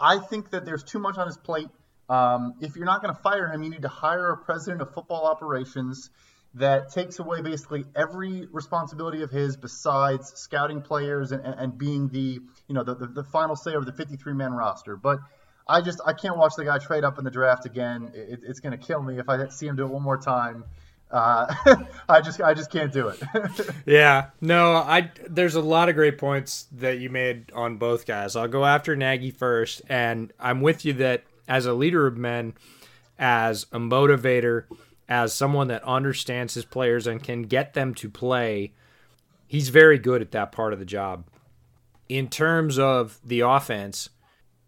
[0.00, 1.68] I think that there's too much on his plate.
[2.08, 4.94] Um, if you're not going to fire him, you need to hire a president of
[4.94, 6.10] football operations
[6.54, 12.40] that takes away basically every responsibility of his besides scouting players and, and being the
[12.66, 14.96] you know the, the, the final say over the 53 man roster.
[14.96, 15.20] But
[15.68, 18.10] I just I can't watch the guy trade up in the draft again.
[18.14, 20.64] It, it's going to kill me if I see him do it one more time.
[21.10, 21.54] Uh,
[22.08, 23.20] I just I just can't do it.
[23.86, 28.36] yeah, no, I there's a lot of great points that you made on both guys.
[28.36, 32.54] I'll go after Nagy first, and I'm with you that as a leader of men,
[33.18, 34.64] as a motivator,
[35.08, 38.72] as someone that understands his players and can get them to play,
[39.46, 41.24] he's very good at that part of the job.
[42.08, 44.10] In terms of the offense,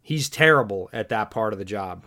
[0.03, 2.05] he's terrible at that part of the job.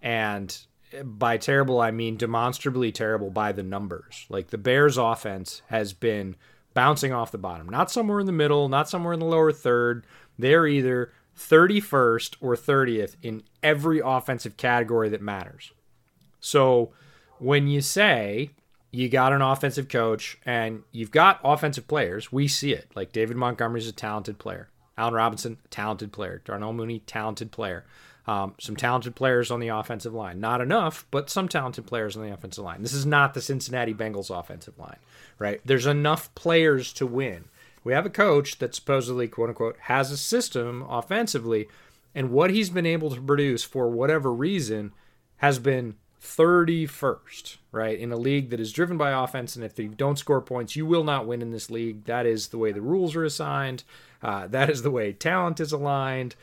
[0.00, 0.56] And
[1.04, 4.26] by terrible, I mean demonstrably terrible by the numbers.
[4.28, 6.36] Like the Bears' offense has been
[6.74, 10.06] bouncing off the bottom, not somewhere in the middle, not somewhere in the lower third.
[10.38, 15.72] They're either 31st or 30th in every offensive category that matters.
[16.40, 16.92] So
[17.38, 18.50] when you say
[18.90, 22.90] you got an offensive coach and you've got offensive players, we see it.
[22.94, 24.68] Like David Montgomery's a talented player.
[24.98, 26.42] Allen Robinson, talented player.
[26.44, 27.84] Darnell Mooney, talented player.
[28.26, 30.38] Um, some talented players on the offensive line.
[30.38, 32.82] Not enough, but some talented players on the offensive line.
[32.82, 34.98] This is not the Cincinnati Bengals offensive line,
[35.38, 35.60] right?
[35.64, 37.46] There's enough players to win.
[37.82, 41.68] We have a coach that supposedly, quote unquote, has a system offensively,
[42.14, 44.92] and what he's been able to produce for whatever reason
[45.38, 47.98] has been 31st, right?
[47.98, 50.86] In a league that is driven by offense, and if you don't score points, you
[50.86, 52.04] will not win in this league.
[52.04, 53.82] That is the way the rules are assigned.
[54.22, 56.36] Uh, that is the way talent is aligned.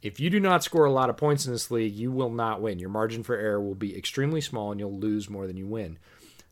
[0.00, 2.62] If you do not score a lot of points in this league, you will not
[2.62, 2.78] win.
[2.78, 5.98] Your margin for error will be extremely small, and you'll lose more than you win.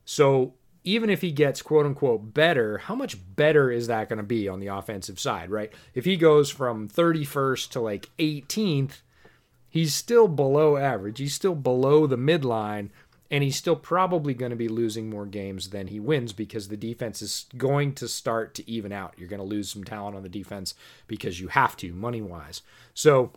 [0.04, 4.22] So even if he gets quote unquote better, how much better is that going to
[4.22, 5.72] be on the offensive side, right?
[5.94, 9.00] If he goes from 31st to like 18th,
[9.76, 11.18] he's still below average.
[11.18, 12.90] He's still below the midline,
[13.30, 16.76] and he's still probably going to be losing more games than he wins because the
[16.76, 19.14] defense is going to start to even out.
[19.16, 20.74] You're going to lose some talent on the defense
[21.06, 22.62] because you have to, money wise.
[22.94, 23.32] So,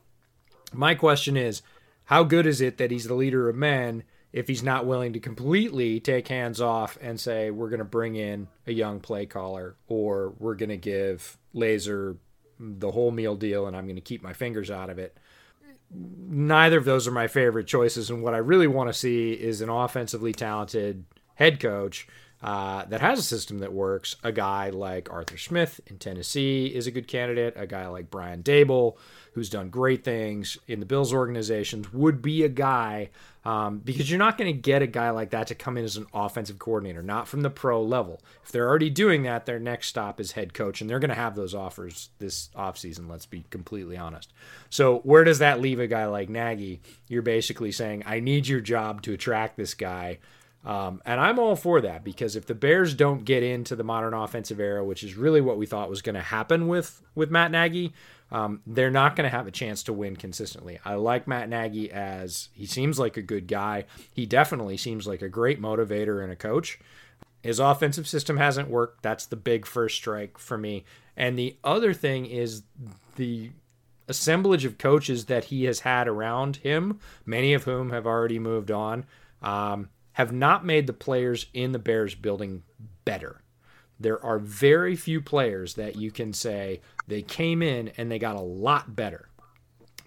[0.71, 1.61] my question is
[2.05, 5.19] how good is it that he's the leader of men if he's not willing to
[5.19, 9.75] completely take hands off and say, we're going to bring in a young play caller
[9.87, 12.17] or we're going to give Lazor
[12.59, 15.17] the whole meal deal and I'm going to keep my fingers out of it?
[15.91, 18.09] Neither of those are my favorite choices.
[18.09, 22.07] And what I really want to see is an offensively talented head coach
[22.41, 24.15] uh, that has a system that works.
[24.23, 27.53] A guy like Arthur Smith in Tennessee is a good candidate.
[27.57, 28.97] A guy like Brian Daboll,
[29.33, 33.09] who's done great things in the Bills organizations, would be a guy
[33.45, 35.97] um, because you're not going to get a guy like that to come in as
[35.97, 38.21] an offensive coordinator, not from the pro level.
[38.43, 41.15] If they're already doing that, their next stop is head coach, and they're going to
[41.15, 44.33] have those offers this offseason, let's be completely honest.
[44.69, 46.81] So, where does that leave a guy like Nagy?
[47.07, 50.19] You're basically saying, I need your job to attract this guy
[50.65, 54.13] um, and I'm all for that because if the Bears don't get into the modern
[54.13, 57.51] offensive era, which is really what we thought was going to happen with with Matt
[57.51, 57.93] Nagy,
[58.31, 60.79] um, they're not going to have a chance to win consistently.
[60.85, 63.85] I like Matt Nagy as he seems like a good guy.
[64.13, 66.79] He definitely seems like a great motivator and a coach.
[67.41, 69.01] His offensive system hasn't worked.
[69.01, 70.83] That's the big first strike for me.
[71.15, 72.63] And the other thing is
[73.15, 73.51] the
[74.07, 78.71] assemblage of coaches that he has had around him, many of whom have already moved
[78.71, 79.05] on.
[79.41, 82.63] Um, have not made the players in the Bears building
[83.05, 83.41] better.
[83.99, 88.35] There are very few players that you can say they came in and they got
[88.35, 89.29] a lot better.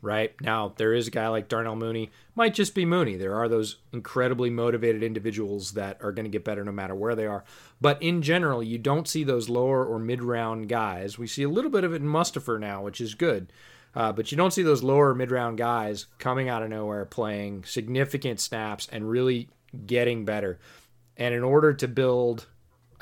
[0.00, 3.14] Right now, there is a guy like Darnell Mooney, might just be Mooney.
[3.14, 7.14] There are those incredibly motivated individuals that are going to get better no matter where
[7.14, 7.44] they are.
[7.80, 11.18] But in general, you don't see those lower or mid round guys.
[11.18, 13.52] We see a little bit of it in Mustipher now, which is good.
[13.94, 17.62] Uh, but you don't see those lower mid round guys coming out of nowhere playing
[17.64, 19.50] significant snaps and really
[19.86, 20.58] getting better.
[21.16, 22.46] And in order to build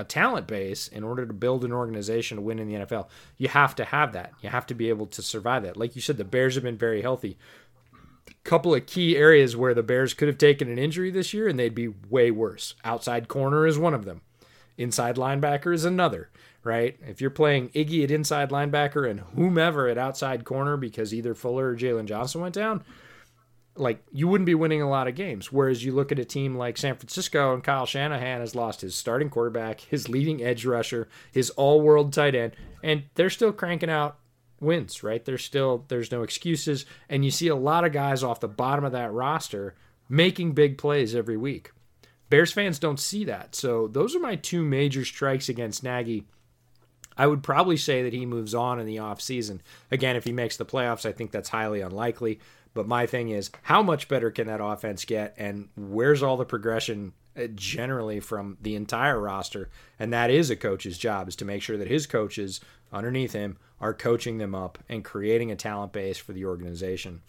[0.00, 3.48] a talent base, in order to build an organization to win in the NFL, you
[3.48, 4.32] have to have that.
[4.40, 5.76] You have to be able to survive that.
[5.76, 7.38] Like you said, the Bears have been very healthy.
[8.28, 11.48] A couple of key areas where the Bears could have taken an injury this year
[11.48, 12.74] and they'd be way worse.
[12.84, 14.22] Outside corner is one of them.
[14.78, 16.30] Inside linebacker is another,
[16.64, 16.98] right?
[17.06, 21.68] If you're playing Iggy at inside linebacker and whomever at outside corner because either Fuller
[21.68, 22.82] or Jaylon Johnson went down,
[23.80, 25.50] like you wouldn't be winning a lot of games.
[25.50, 28.94] Whereas you look at a team like San Francisco and Kyle Shanahan has lost his
[28.94, 34.18] starting quarterback, his leading edge rusher, his all-world tight end, and they're still cranking out
[34.60, 35.24] wins, right?
[35.24, 38.84] There's still there's no excuses, and you see a lot of guys off the bottom
[38.84, 39.74] of that roster
[40.08, 41.72] making big plays every week.
[42.28, 43.54] Bears fans don't see that.
[43.54, 46.26] So those are my two major strikes against Nagy.
[47.16, 49.60] I would probably say that he moves on in the offseason.
[49.90, 52.40] Again, if he makes the playoffs, I think that's highly unlikely.
[52.74, 55.34] But my thing is, how much better can that offense get?
[55.36, 59.70] And where's all the progression uh, generally from the entire roster?
[59.98, 62.60] And that is a coach's job, is to make sure that his coaches
[62.92, 67.22] underneath him are coaching them up and creating a talent base for the organization.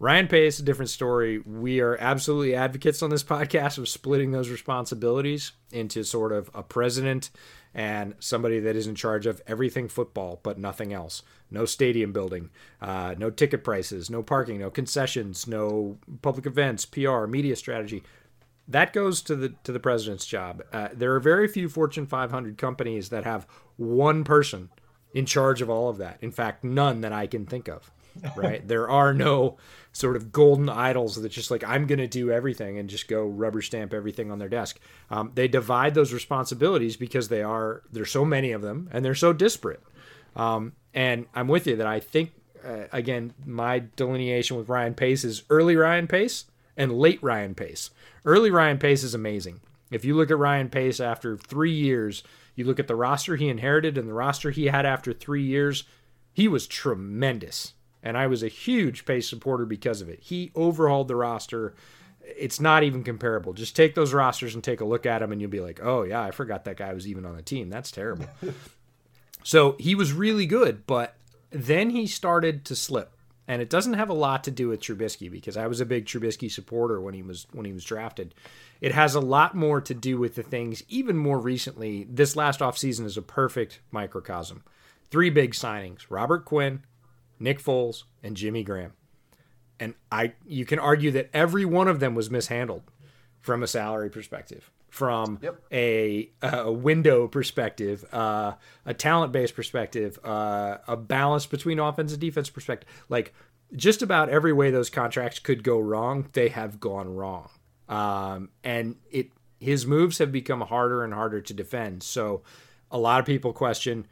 [0.00, 1.38] Ryan Pace, a different story.
[1.38, 6.62] We are absolutely advocates on this podcast of splitting those responsibilities into sort of a
[6.62, 7.30] president
[7.74, 11.22] and somebody that is in charge of everything football but nothing else.
[11.50, 12.50] No stadium building,
[12.80, 18.02] uh, no ticket prices, no parking, no concessions, no public events, PR, media strategy.
[18.66, 20.62] That goes to the to the president's job.
[20.72, 23.46] Uh, there are very few Fortune 500 companies that have
[23.76, 24.70] one person
[25.12, 26.18] in charge of all of that.
[26.20, 27.90] In fact, none that I can think of.
[28.36, 28.66] Right?
[28.66, 29.58] there are no
[29.94, 33.24] sort of golden idols that just like I'm going to do everything and just go
[33.24, 34.78] rubber stamp everything on their desk.
[35.08, 39.14] Um, they divide those responsibilities because they are there's so many of them and they're
[39.14, 39.82] so disparate.
[40.34, 42.32] Um, and I'm with you that I think
[42.66, 46.46] uh, again my delineation with Ryan Pace is early Ryan Pace
[46.76, 47.90] and late Ryan Pace.
[48.24, 49.60] Early Ryan Pace is amazing.
[49.92, 52.24] If you look at Ryan Pace after three years,
[52.56, 55.84] you look at the roster he inherited and the roster he had after three years,
[56.32, 60.20] he was tremendous and I was a huge Pace supporter because of it.
[60.20, 61.74] He overhauled the roster.
[62.20, 63.54] It's not even comparable.
[63.54, 66.02] Just take those rosters and take a look at them, and you'll be like, oh,
[66.02, 67.70] yeah, I forgot that guy was even on the team.
[67.70, 68.26] That's terrible.
[69.42, 71.16] so he was really good, but
[71.50, 73.10] then he started to slip.
[73.46, 76.06] And it doesn't have a lot to do with Trubisky because I was a big
[76.06, 78.34] Trubisky supporter when he was when he was drafted.
[78.80, 82.06] It has a lot more to do with the things even more recently.
[82.08, 84.64] This last offseason is a perfect microcosm.
[85.10, 86.06] Three big signings.
[86.08, 86.84] Robert Quinn,
[87.38, 88.92] Nick Foles, and Jimmy Graham.
[89.80, 92.82] And I you can argue that every one of them was mishandled
[93.40, 95.60] from a salary perspective, from yep.
[95.70, 98.52] a, a window perspective, uh,
[98.86, 102.88] a talent based perspective, uh, a balance between offense and defense perspective.
[103.08, 103.34] Like
[103.76, 107.50] just about every way those contracts could go wrong, they have gone wrong.
[107.88, 109.30] Um, and it
[109.60, 112.02] his moves have become harder and harder to defend.
[112.02, 112.42] So
[112.90, 114.06] a lot of people question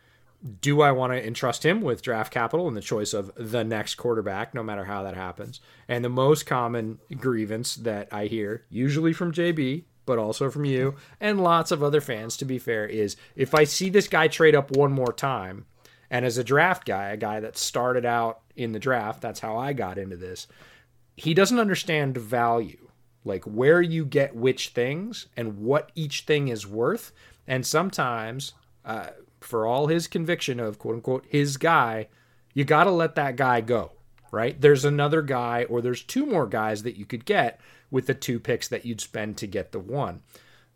[0.61, 3.95] do I want to entrust him with draft capital and the choice of the next
[3.95, 5.61] quarterback, no matter how that happens?
[5.88, 10.97] And the most common grievance that I hear, usually from JB, but also from you
[11.20, 14.57] and lots of other fans, to be fair, is if I see this guy trade
[14.57, 15.66] up one more time,
[16.11, 19.57] and as a draft guy, a guy that started out in the draft, that's how
[19.57, 20.49] I got into this,
[21.16, 22.88] he doesn't understand value,
[23.24, 27.12] like where you get which things and what each thing is worth.
[27.47, 29.11] And sometimes, uh,
[29.43, 32.09] for all his conviction of quote unquote his guy,
[32.55, 33.93] you got to let that guy go,
[34.30, 34.61] right?
[34.61, 38.40] There's another guy or there's two more guys that you could get with the two
[38.40, 40.22] picks that you'd spend to get the one.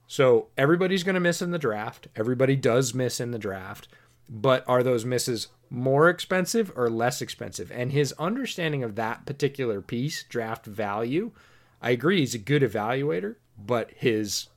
[0.06, 2.08] So everybody's going to miss in the draft.
[2.14, 3.88] Everybody does miss in the draft.
[4.28, 7.70] But are those misses more expensive or less expensive?
[7.72, 11.32] And his understanding of that particular piece, draft value,
[11.80, 14.48] I agree he's a good evaluator, but his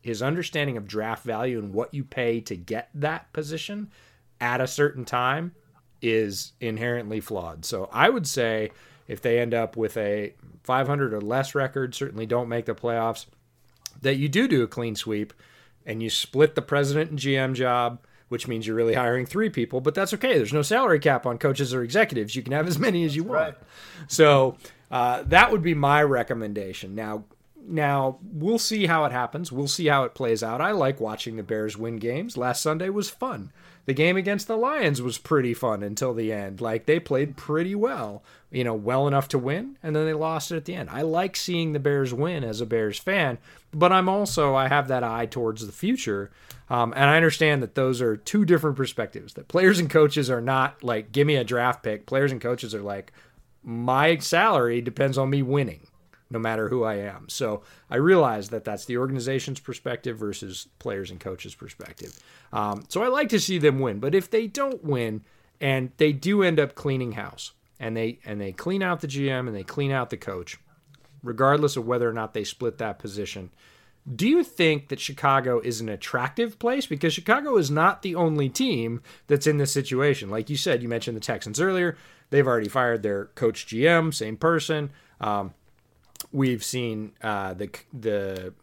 [0.00, 3.90] his understanding of draft value and what you pay to get that position
[4.40, 5.52] at a certain time
[6.00, 7.64] is inherently flawed.
[7.64, 8.70] So I would say
[9.06, 13.26] if they end up with a 500 or less record, certainly don't make the playoffs,
[14.02, 15.32] that you do do a clean sweep
[15.84, 19.80] and you split the president and GM job, which means you're really hiring three people,
[19.80, 20.36] but that's okay.
[20.36, 22.36] There's no salary cap on coaches or executives.
[22.36, 23.34] You can have as many as you want.
[23.40, 23.54] Right.
[24.06, 24.56] So
[24.90, 26.94] uh, that would be my recommendation.
[26.94, 27.24] Now,
[27.68, 29.52] now, we'll see how it happens.
[29.52, 30.60] We'll see how it plays out.
[30.60, 32.36] I like watching the Bears win games.
[32.36, 33.52] Last Sunday was fun.
[33.84, 36.60] The game against the Lions was pretty fun until the end.
[36.60, 40.50] Like, they played pretty well, you know, well enough to win, and then they lost
[40.50, 40.90] it at the end.
[40.90, 43.38] I like seeing the Bears win as a Bears fan,
[43.72, 46.30] but I'm also, I have that eye towards the future.
[46.70, 49.34] Um, and I understand that those are two different perspectives.
[49.34, 52.04] That players and coaches are not like, give me a draft pick.
[52.04, 53.12] Players and coaches are like,
[53.62, 55.87] my salary depends on me winning
[56.30, 57.28] no matter who I am.
[57.28, 62.18] So I realize that that's the organization's perspective versus players and coaches' perspective.
[62.52, 65.22] Um, so I like to see them win, but if they don't win
[65.60, 69.46] and they do end up cleaning house and they and they clean out the GM
[69.46, 70.58] and they clean out the coach,
[71.22, 73.50] regardless of whether or not they split that position.
[74.14, 76.86] Do you think that Chicago is an attractive place?
[76.86, 80.30] Because Chicago is not the only team that's in this situation.
[80.30, 81.94] Like you said, you mentioned the Texans earlier.
[82.30, 84.90] They've already fired their coach GM, same person.
[85.20, 85.52] Um,
[86.32, 88.54] We've seen uh, the the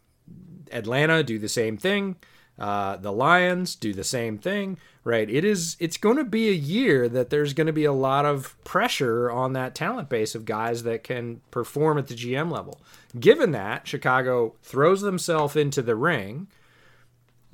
[0.70, 2.16] Atlanta do the same thing.
[2.58, 5.28] Uh, the Lions do the same thing, right?
[5.28, 8.24] It is it's going to be a year that there's going to be a lot
[8.24, 12.80] of pressure on that talent base of guys that can perform at the GM level.
[13.18, 16.48] Given that Chicago throws themselves into the ring,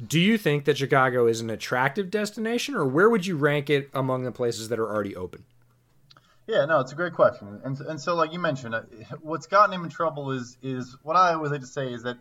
[0.04, 3.90] do you think that Chicago is an attractive destination, or where would you rank it
[3.92, 5.44] among the places that are already open?
[6.46, 8.82] Yeah, no, it's a great question, and and so like you mentioned, uh,
[9.20, 12.18] what's gotten him in trouble is is what I always like to say is that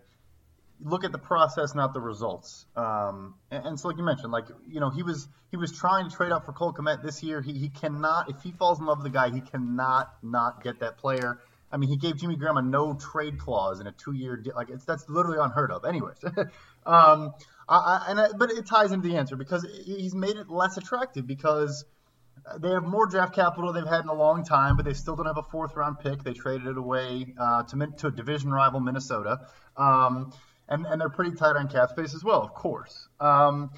[0.83, 2.65] look at the process, not the results.
[2.75, 6.09] Um, and, and, so like you mentioned, like you know he was he was trying
[6.09, 7.41] to trade up for Cole Kmet this year.
[7.41, 10.79] He he cannot if he falls in love with the guy, he cannot not get
[10.79, 11.39] that player.
[11.71, 14.53] I mean, he gave Jimmy Graham a no trade clause in a two year deal.
[14.55, 15.85] Like it's that's literally unheard of.
[15.85, 16.17] Anyways,
[16.85, 17.33] um,
[17.67, 20.77] I, I, and I, but it ties into the answer because he's made it less
[20.77, 21.85] attractive because
[22.59, 25.25] they have more draft capital they've had in a long time, but they still don't
[25.25, 26.23] have a fourth round pick.
[26.23, 30.33] They traded it away uh, to to a division rival Minnesota, um,
[30.67, 33.07] and and they're pretty tight on cap space as well, of course.
[33.19, 33.71] Um,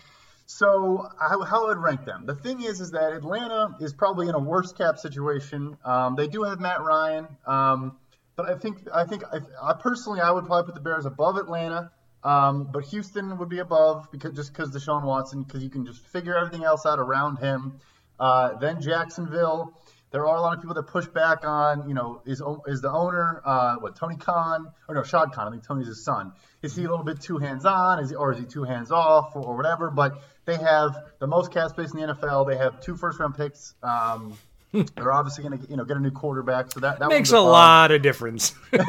[0.46, 2.26] so how, how I would rank them?
[2.26, 5.78] The thing is, is that Atlanta is probably in a worse cap situation.
[5.86, 7.98] Um, they do have Matt Ryan, um,
[8.36, 11.38] but I think I think I, I, personally I would probably put the Bears above
[11.38, 11.92] Atlanta.
[12.24, 16.06] Um, but Houston would be above because just because Deshaun Watson, because you can just
[16.08, 17.82] figure everything else out around him.
[18.20, 19.80] Uh, then Jacksonville.
[20.12, 22.92] There are a lot of people that push back on, you know, is is the
[22.92, 25.48] owner, uh, what Tony Khan or no Shad Khan?
[25.48, 26.34] I think Tony's his son.
[26.62, 28.00] Is he a little bit too hands on?
[28.00, 29.90] Is he or is he too hands off or, or whatever?
[29.90, 32.48] But they have the most cap space in the NFL.
[32.48, 33.74] They have two first round picks.
[33.82, 34.38] Um,
[34.96, 37.40] they're obviously going to you know get a new quarterback, so that, that makes a
[37.40, 38.54] lot of difference.
[38.74, 38.80] yeah,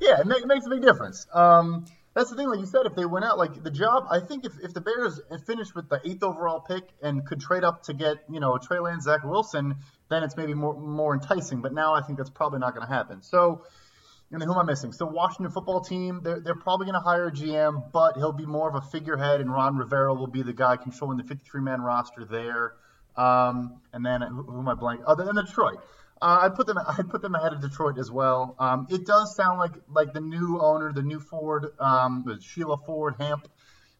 [0.00, 1.26] it, make, it, makes a big difference.
[1.32, 4.20] Um, that's the thing, like you said, if they went out, like the job, I
[4.20, 7.82] think if, if the Bears finished with the eighth overall pick and could trade up
[7.84, 9.74] to get, you know, Trey Lance, Zach Wilson,
[10.10, 11.60] then it's maybe more more enticing.
[11.60, 13.20] But now I think that's probably not going to happen.
[13.22, 13.64] So,
[14.30, 14.92] and then who am I missing?
[14.92, 18.46] So Washington football team, they're, they're probably going to hire a GM, but he'll be
[18.46, 21.82] more of a figurehead, and Ron Rivera will be the guy controlling the 53 man
[21.82, 22.74] roster there.
[23.16, 25.00] Um, and then who, who am I blank?
[25.04, 25.80] Other than Detroit.
[26.24, 26.78] Uh, I put them.
[26.78, 28.56] I put them ahead of Detroit as well.
[28.58, 33.16] Um, it does sound like like the new owner, the new Ford, um, Sheila Ford
[33.20, 33.46] Hamp.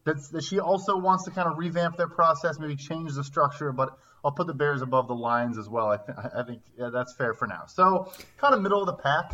[0.05, 3.73] That's, that she also wants to kind of revamp their process, maybe change the structure.
[3.73, 3.91] But
[4.25, 5.89] I'll put the Bears above the Lions as well.
[5.89, 7.65] I, th- I think yeah, that's fair for now.
[7.67, 9.31] So kind of middle of the pack.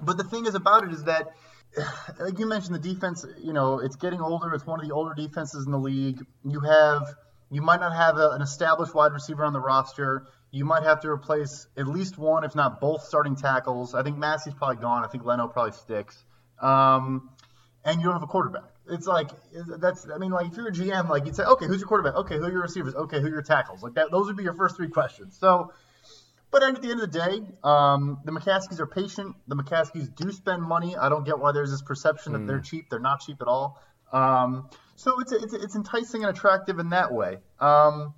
[0.00, 1.32] But the thing is about it is that,
[2.20, 3.26] like you mentioned, the defense.
[3.42, 4.54] You know, it's getting older.
[4.54, 6.24] It's one of the older defenses in the league.
[6.44, 7.16] You have
[7.50, 10.26] you might not have a, an established wide receiver on the roster.
[10.50, 13.94] You might have to replace at least one, if not both, starting tackles.
[13.94, 15.04] I think Massey's probably gone.
[15.04, 16.24] I think Leno probably sticks.
[16.60, 17.30] Um,
[17.84, 18.64] and you don't have a quarterback.
[18.88, 19.30] It's like
[19.80, 20.06] that's.
[20.12, 22.14] I mean, like if you're a GM, like you'd say, okay, who's your quarterback?
[22.14, 22.94] Okay, who are your receivers?
[22.94, 23.82] Okay, who are your tackles?
[23.82, 24.10] Like that.
[24.10, 25.36] Those would be your first three questions.
[25.38, 25.72] So,
[26.50, 29.34] but at the end of the day, um, the McCaskeys are patient.
[29.48, 30.96] The McCaskeys do spend money.
[30.96, 32.64] I don't get why there's this perception that they're hmm.
[32.64, 32.90] cheap.
[32.90, 33.80] They're not cheap at all.
[34.12, 37.38] Um, so it's, it's it's enticing and attractive in that way.
[37.60, 38.14] Um,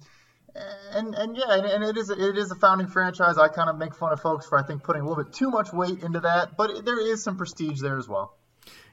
[0.93, 3.39] and and yeah, and, and, it is it is a founding franchise.
[3.39, 5.51] I kind of make fun of folks for I think putting a little bit too
[5.51, 8.37] much weight into that, but there is some prestige there as well.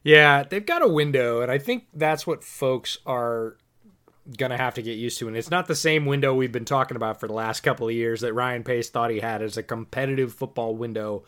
[0.04, 3.58] Yeah, they've got a window, and I think that's what folks are
[4.38, 5.28] gonna have to get used to.
[5.28, 7.94] And it's not the same window we've been talking about for the last couple of
[7.94, 11.24] years that Ryan Pace thought he had as a competitive football window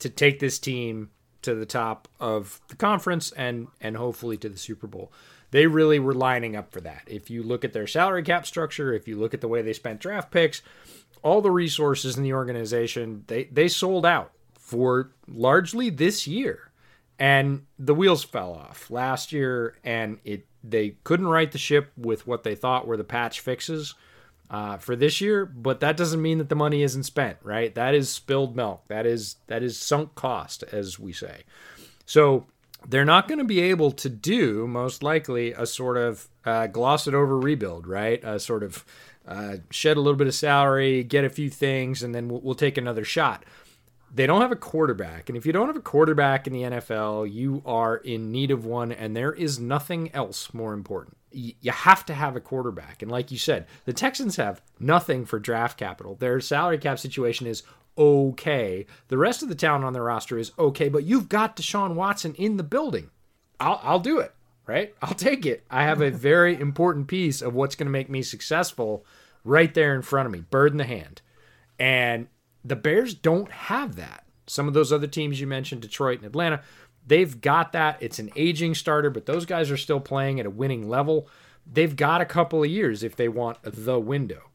[0.00, 1.10] to take this team
[1.42, 5.12] to the top of the conference and and hopefully to the Super Bowl
[5.50, 7.02] they really were lining up for that.
[7.06, 9.72] If you look at their salary cap structure, if you look at the way they
[9.72, 10.62] spent draft picks,
[11.22, 16.70] all the resources in the organization, they, they sold out for largely this year.
[17.18, 22.26] And the wheels fell off last year, and it they couldn't right the ship with
[22.26, 23.94] what they thought were the patch fixes
[24.50, 25.44] uh, for this year.
[25.44, 27.74] But that doesn't mean that the money isn't spent, right?
[27.74, 28.84] That is spilled milk.
[28.88, 31.42] That is that is sunk cost, as we say.
[32.06, 32.46] So
[32.88, 37.06] they're not going to be able to do most likely a sort of uh, gloss
[37.06, 38.22] it over rebuild, right?
[38.24, 38.84] A sort of
[39.26, 42.54] uh, shed a little bit of salary, get a few things, and then we'll, we'll
[42.54, 43.44] take another shot.
[44.12, 47.32] They don't have a quarterback, and if you don't have a quarterback in the NFL,
[47.32, 51.16] you are in need of one, and there is nothing else more important.
[51.30, 55.38] You have to have a quarterback, and like you said, the Texans have nothing for
[55.38, 56.16] draft capital.
[56.16, 57.62] Their salary cap situation is
[58.00, 58.86] okay.
[59.08, 62.34] The rest of the talent on the roster is okay, but you've got Deshaun Watson
[62.34, 63.10] in the building.
[63.60, 64.34] I'll, I'll do it,
[64.66, 64.94] right?
[65.02, 65.64] I'll take it.
[65.70, 69.04] I have a very important piece of what's going to make me successful
[69.44, 71.20] right there in front of me, bird in the hand.
[71.78, 72.28] And
[72.64, 74.24] the Bears don't have that.
[74.46, 76.62] Some of those other teams you mentioned, Detroit and Atlanta,
[77.06, 77.98] they've got that.
[78.00, 81.28] It's an aging starter, but those guys are still playing at a winning level.
[81.70, 84.50] They've got a couple of years if they want the window.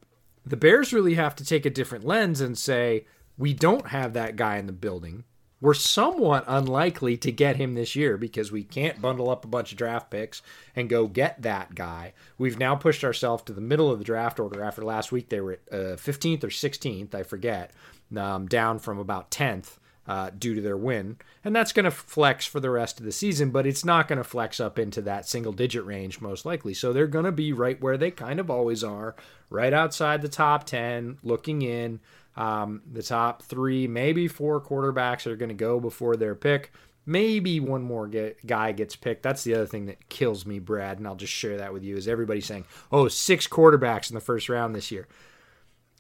[0.45, 3.05] The Bears really have to take a different lens and say,
[3.37, 5.23] we don't have that guy in the building.
[5.61, 9.71] We're somewhat unlikely to get him this year because we can't bundle up a bunch
[9.71, 10.41] of draft picks
[10.75, 12.13] and go get that guy.
[12.37, 14.63] We've now pushed ourselves to the middle of the draft order.
[14.63, 17.71] After last week, they were at uh, 15th or 16th, I forget,
[18.15, 19.77] um, down from about 10th.
[20.07, 21.17] Uh, due to their win.
[21.43, 24.19] And that's going to flex for the rest of the season, but it's not going
[24.19, 26.75] to flex up into that single digit range, most likely.
[26.75, 29.15] So they're going to be right where they kind of always are,
[29.49, 32.01] right outside the top 10, looking in.
[32.35, 36.71] Um, the top three, maybe four quarterbacks are going to go before their pick.
[37.05, 39.23] Maybe one more get, guy gets picked.
[39.23, 41.95] That's the other thing that kills me, Brad, and I'll just share that with you.
[41.95, 45.07] Is everybody saying, "Oh, six quarterbacks in the first round this year"?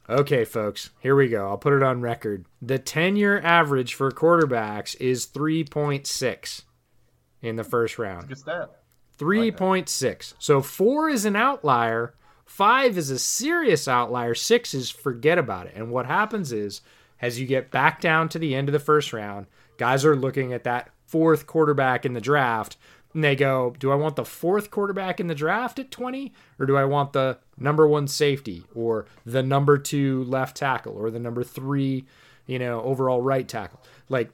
[0.07, 1.47] Okay, folks, here we go.
[1.47, 2.45] I'll put it on record.
[2.61, 6.63] The 10 year average for quarterbacks is 3.6
[7.41, 8.27] in the first round.
[8.27, 8.69] Good stat.
[9.17, 10.33] 3.6.
[10.37, 12.13] So four is an outlier.
[12.45, 14.35] Five is a serious outlier.
[14.35, 15.73] Six is forget about it.
[15.75, 16.81] And what happens is,
[17.21, 20.53] as you get back down to the end of the first round, guys are looking
[20.53, 22.77] at that fourth quarterback in the draft
[23.15, 26.33] and they go, Do I want the fourth quarterback in the draft at 20?
[26.59, 31.09] Or do I want the number one safety or the number two left tackle or
[31.09, 32.05] the number three,
[32.45, 33.81] you know, overall right tackle?
[34.09, 34.31] Like,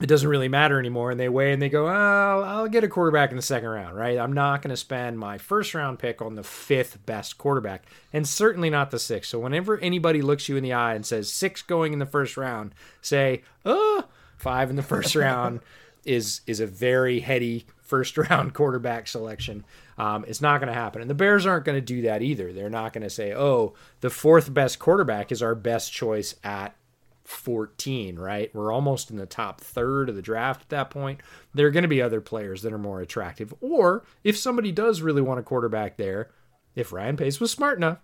[0.00, 1.10] it doesn't really matter anymore.
[1.10, 3.96] And they weigh and they go, oh, I'll get a quarterback in the second round,
[3.96, 4.18] right?
[4.18, 8.28] I'm not going to spend my first round pick on the fifth best quarterback, and
[8.28, 9.30] certainly not the sixth.
[9.30, 12.36] So whenever anybody looks you in the eye and says six going in the first
[12.36, 14.04] round, say, oh,
[14.36, 15.60] five in the first round
[16.04, 19.64] is is a very heady first round quarterback selection.
[19.96, 21.00] Um, it's not going to happen.
[21.00, 22.52] And the Bears aren't going to do that either.
[22.52, 26.76] They're not going to say, oh, the fourth best quarterback is our best choice at
[27.26, 28.54] 14, right?
[28.54, 31.20] We're almost in the top third of the draft at that point.
[31.54, 33.52] There are going to be other players that are more attractive.
[33.60, 36.30] Or if somebody does really want a quarterback there,
[36.74, 37.98] if Ryan Pace was smart enough,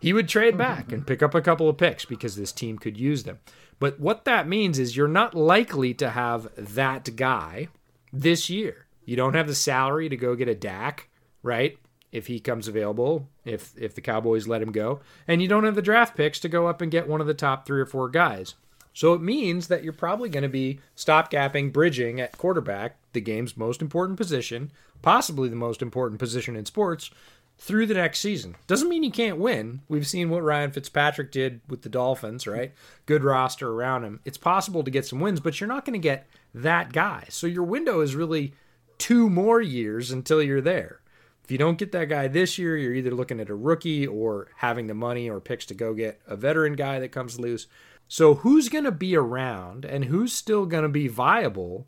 [0.00, 2.98] he would trade back and pick up a couple of picks because this team could
[2.98, 3.38] use them.
[3.78, 7.68] But what that means is you're not likely to have that guy
[8.12, 8.86] this year.
[9.04, 11.08] You don't have the salary to go get a Dak,
[11.42, 11.78] right?
[12.10, 15.74] If he comes available, if if the Cowboys let him go, and you don't have
[15.74, 18.08] the draft picks to go up and get one of the top three or four
[18.08, 18.54] guys.
[18.96, 23.54] So it means that you're probably going to be stopgapping, bridging at quarterback, the game's
[23.54, 24.72] most important position,
[25.02, 27.10] possibly the most important position in sports,
[27.58, 28.56] through the next season.
[28.66, 29.82] Doesn't mean you can't win.
[29.86, 32.72] We've seen what Ryan Fitzpatrick did with the Dolphins, right?
[33.04, 34.20] Good roster around him.
[34.24, 37.26] It's possible to get some wins, but you're not going to get that guy.
[37.28, 38.54] So your window is really
[38.96, 41.00] two more years until you're there.
[41.44, 44.48] If you don't get that guy this year, you're either looking at a rookie or
[44.56, 47.66] having the money or picks to go get a veteran guy that comes loose.
[48.08, 51.86] So, who's going to be around and who's still going to be viable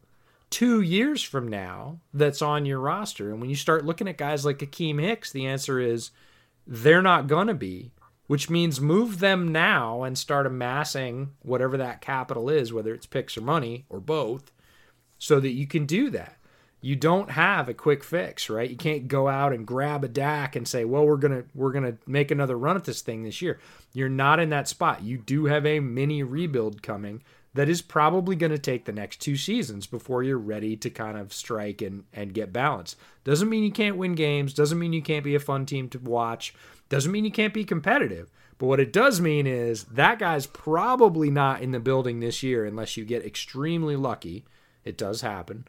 [0.51, 3.31] two years from now that's on your roster?
[3.31, 6.11] And when you start looking at guys like Akiem Hicks, the answer is
[6.67, 7.93] they're not going to be,
[8.27, 13.37] which means move them now and start amassing whatever that capital is, whether it's picks
[13.37, 14.51] or money or both,
[15.19, 16.38] so that you can do that
[16.81, 18.71] you don't have a quick fix, right?
[18.71, 21.99] You can't go out and grab a Dak and say, "Well, we're gonna we're gonna
[22.07, 23.59] make another run at this thing this year."
[23.93, 25.03] You're not in that spot.
[25.03, 27.23] You do have a mini rebuild coming
[27.55, 31.19] that is probably going to take the next two seasons before you're ready to kind
[31.19, 32.95] of strike and and get balance.
[33.25, 34.55] Doesn't mean you can't win games.
[34.55, 36.55] Doesn't mean you can't be a fun team to watch.
[36.89, 38.31] Doesn't mean you can't be competitive.
[38.59, 42.65] But what it does mean is that guy's probably not in the building this year
[42.65, 44.45] unless you get extremely lucky.
[44.85, 45.67] It does happen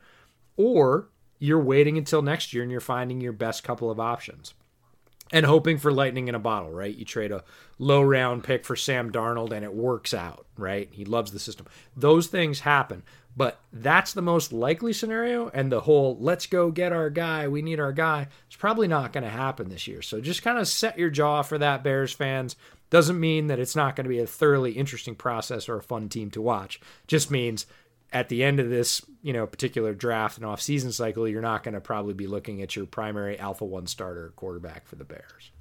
[0.60, 1.08] or
[1.40, 4.54] you're waiting until next year and you're finding your best couple of options
[5.32, 6.94] and hoping for lightning in a bottle, right?
[6.94, 7.46] You trade a
[7.78, 10.90] low round pick for Sam Darnold and it works out, right?
[10.92, 11.66] He loves the system.
[11.96, 13.04] Those things happen,
[13.38, 15.50] but that's the most likely scenario.
[15.54, 19.14] And the whole let's go get our guy, we need our guy, is probably not
[19.14, 20.02] going to happen this year.
[20.02, 22.58] So just kind of set your jaw for that, Bears fans.
[22.90, 26.10] Doesn't mean that it's not going to be a thoroughly interesting process or a fun
[26.10, 26.82] team to watch.
[27.08, 27.66] Just means
[28.12, 31.74] at the end of this, you know, particular draft and off-season cycle, you're not going
[31.74, 35.52] to probably be looking at your primary alpha one starter quarterback for the Bears.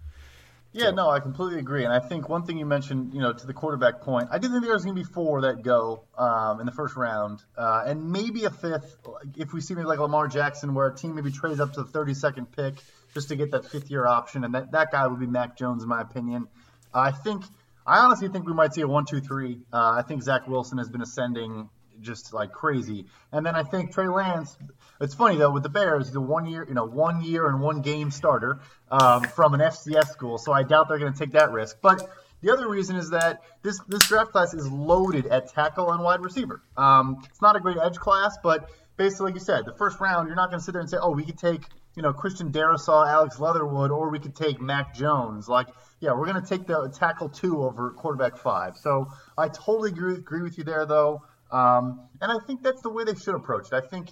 [0.72, 0.90] Yeah, so.
[0.92, 1.84] no, I completely agree.
[1.84, 4.48] And I think one thing you mentioned, you know, to the quarterback point, I do
[4.48, 8.12] think there's going to be four that go um, in the first round, uh, and
[8.12, 8.96] maybe a fifth
[9.36, 11.88] if we see maybe like Lamar Jackson, where a team maybe trades up to the
[11.88, 12.74] 32nd pick
[13.14, 15.82] just to get that fifth year option, and that, that guy would be Mac Jones,
[15.82, 16.46] in my opinion.
[16.92, 17.44] I think.
[17.86, 19.62] I honestly think we might see a one, two, three.
[19.72, 21.70] Uh, I think Zach Wilson has been ascending
[22.00, 23.06] just like crazy.
[23.32, 24.56] And then I think Trey Lance.
[25.00, 27.82] It's funny though with the Bears, a one year, you know, one year and one
[27.82, 30.38] game starter um, from an FCS school.
[30.38, 31.76] So I doubt they're going to take that risk.
[31.80, 32.08] But
[32.40, 36.20] the other reason is that this this draft class is loaded at tackle and wide
[36.20, 36.62] receiver.
[36.76, 40.28] Um, it's not a great edge class, but basically, like you said, the first round,
[40.28, 41.62] you're not going to sit there and say, oh, we could take
[41.96, 45.48] you know Christian Darrisaw, Alex Leatherwood, or we could take Mac Jones.
[45.48, 45.66] Like,
[46.00, 48.76] yeah, we're going to take the tackle two over quarterback five.
[48.76, 51.24] So I totally agree, agree with you there, though.
[51.50, 53.74] Um, and I think that's the way they should approach it.
[53.74, 54.10] I think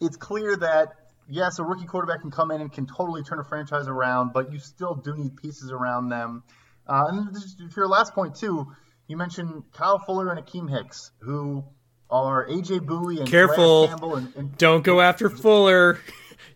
[0.00, 0.94] it's clear that
[1.28, 4.52] yes, a rookie quarterback can come in and can totally turn a franchise around, but
[4.52, 6.42] you still do need pieces around them.
[6.86, 8.66] Uh, and for your last point too,
[9.06, 11.64] you mentioned Kyle Fuller and Akiem Hicks, who
[12.10, 13.88] are AJ Bouye and careful.
[13.88, 15.98] Campbell and, and, don't go after Fuller.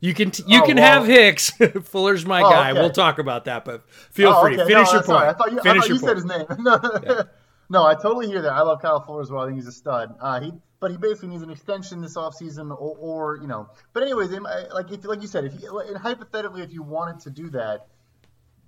[0.01, 1.51] You can t- you oh, can well, have Hicks.
[1.85, 2.71] Fuller's my oh, guy.
[2.71, 2.81] Okay.
[2.81, 4.55] We'll talk about that, but feel oh, free.
[4.55, 4.73] Okay.
[4.73, 5.21] Finish no, your point.
[5.21, 5.29] Right.
[5.29, 6.47] I thought you, Finish I thought you said his name.
[7.05, 7.23] yeah.
[7.71, 8.53] No, I totally hear that.
[8.53, 9.43] I love Kyle Fuller as well.
[9.43, 10.15] I think he's a stud.
[10.21, 13.69] Uh, he, but he basically needs an extension this offseason, or, or you know.
[13.93, 17.51] But anyways, like if like you said, if you, hypothetically, if you wanted to do
[17.51, 17.89] that,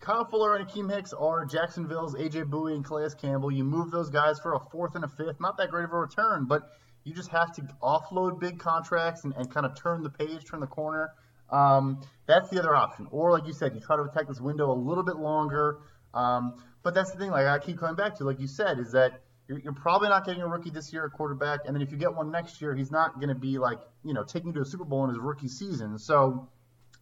[0.00, 3.50] Kyle Fuller and Akiem Hicks are Jacksonville's AJ Bouye and Calais Campbell.
[3.50, 5.40] You move those guys for a fourth and a fifth.
[5.40, 6.70] Not that great of a return, but
[7.04, 10.60] you just have to offload big contracts and, and kind of turn the page, turn
[10.60, 11.12] the corner.
[11.50, 13.08] Um, that's the other option.
[13.10, 15.78] Or, like you said, you try to attack this window a little bit longer.
[16.14, 18.92] Um, but that's the thing, like I keep coming back to, like you said, is
[18.92, 21.60] that you're, you're probably not getting a rookie this year at quarterback.
[21.66, 24.14] And then if you get one next year, he's not going to be like, you
[24.14, 25.98] know, taking you to a Super Bowl in his rookie season.
[25.98, 26.48] So,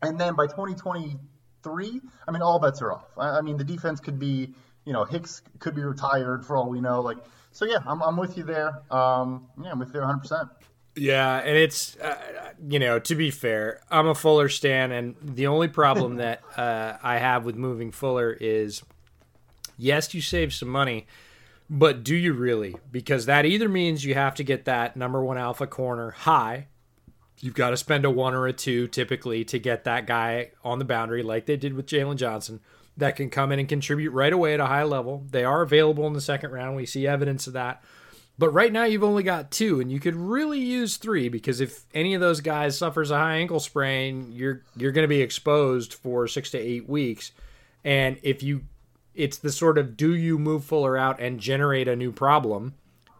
[0.02, 3.06] and then by 2023, I mean, all bets are off.
[3.16, 4.54] I, I mean, the defense could be,
[4.84, 7.00] you know, Hicks could be retired for all we know.
[7.00, 7.18] Like,
[7.52, 8.82] so yeah, I'm, I'm with you there.
[8.90, 10.48] Um, yeah, I'm with you 100%.
[10.98, 12.16] Yeah, and it's uh,
[12.68, 16.96] you know to be fair, I'm a Fuller stan, and the only problem that uh,
[17.02, 18.82] I have with moving Fuller is,
[19.78, 21.06] yes, you save some money,
[21.70, 22.76] but do you really?
[22.90, 26.66] Because that either means you have to get that number one alpha corner high.
[27.40, 30.78] You've got to spend a one or a two typically to get that guy on
[30.78, 32.60] the boundary, like they did with Jaylon Johnson,
[32.96, 35.24] that can come in and contribute right away at a high level.
[35.30, 36.74] They are available in the second round.
[36.74, 37.82] We see evidence of that.
[38.38, 41.82] But right now you've only got two, and you could really use three because if
[41.92, 45.94] any of those guys suffers a high ankle sprain, you're you're going to be exposed
[45.94, 47.32] for six to eight weeks.
[47.84, 48.62] And if you
[49.18, 52.74] it's the sort of do you move Fuller out and generate a new problem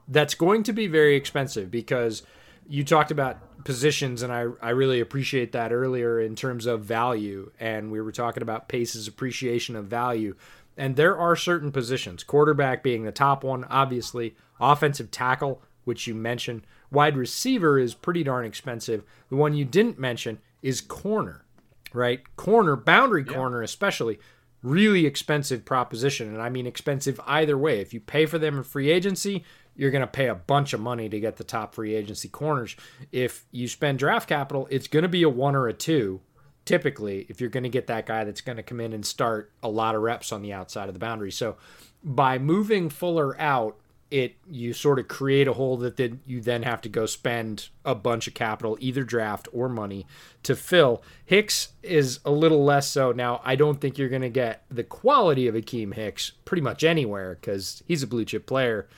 [0.07, 2.23] that's going to be very expensive because
[2.69, 7.51] you talked about positions and I, I really appreciate that earlier in terms of value.
[7.59, 10.37] And we were talking about pace's appreciation of value.
[10.77, 16.15] And there are certain positions quarterback being the top one obviously offensive tackle which you
[16.15, 19.03] mentioned wide receiver is pretty darn expensive.
[19.31, 21.45] The one you didn't mention is corner
[21.93, 22.21] right?
[22.37, 23.35] Corner boundary yeah.
[23.35, 24.21] corner especially
[24.63, 26.29] really expensive proposition.
[26.29, 27.81] And I mean expensive either way.
[27.81, 29.45] If you pay for them in free agency,
[29.77, 32.75] you're going to pay a bunch of money to get the top free agency corners.
[33.13, 36.21] If you spend draft capital, it's going to be a one or a two,
[36.65, 39.53] typically, if you're going to get that guy that's going to come in and start
[39.63, 41.31] a lot of reps on the outside of the boundary.
[41.31, 41.57] So
[42.03, 43.77] by moving Fuller out,
[44.11, 47.69] it you sort of create a hole that then you then have to go spend
[47.85, 50.07] a bunch of capital either draft or money
[50.43, 51.03] to fill.
[51.25, 53.13] Hicks is a little less so.
[53.13, 56.85] Now i don't think you're going to get the quality of akiem hicks pretty much
[56.85, 58.89] anywhere because he's a blue chip player.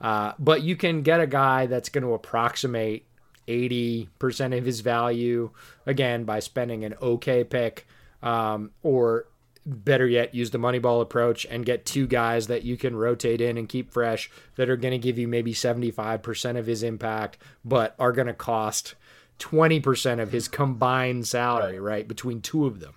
[0.00, 3.06] Uh, but you can get a guy that's going to approximate
[3.48, 5.50] 80% of his value
[5.86, 7.86] again by spending an okay pick
[8.22, 9.26] um, or
[9.66, 13.58] better yet, use the Moneyball approach and get two guys that you can rotate in
[13.58, 17.94] and keep fresh that are going to give you maybe 75% of his impact, but
[17.98, 18.94] are going to cost
[19.40, 22.94] 20% of his combined salary, right, right between two of them.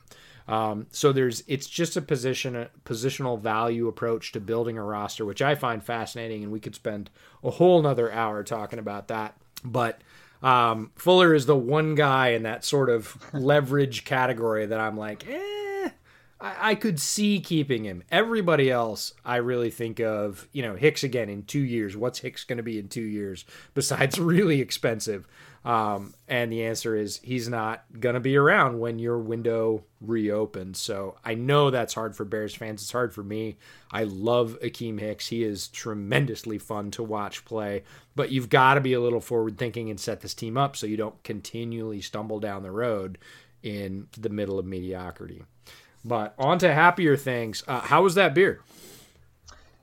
[0.48, 5.24] Um, so there's it's just a position a positional value approach to building a roster,
[5.24, 7.12] which I find fascinating, and we could spend
[7.44, 9.36] a whole nother hour talking about that.
[9.64, 10.02] But
[10.42, 15.28] um, Fuller is the one guy in that sort of leverage category that I'm like,
[15.30, 15.69] eh,
[16.42, 18.04] I, I could see keeping him.
[18.12, 21.98] Everybody else, I really think of, you know, Hicks again in two years.
[21.98, 25.28] What's Hicks going to be in two years besides really expensive?
[25.66, 30.80] Um, and the answer is he's not going to be around when your window reopens.
[30.80, 32.82] So I know that's hard for Bears fans.
[32.82, 33.58] It's hard for me.
[33.92, 35.28] I love Akiem Hicks.
[35.28, 37.84] He is tremendously fun to watch play,
[38.16, 40.88] but you've got to be a little forward thinking and set this team up so
[40.88, 43.18] you don't continually stumble down the road
[43.62, 45.44] in the middle of mediocrity.
[46.04, 47.64] But on to happier things.
[47.68, 48.62] Uh, how was that beer?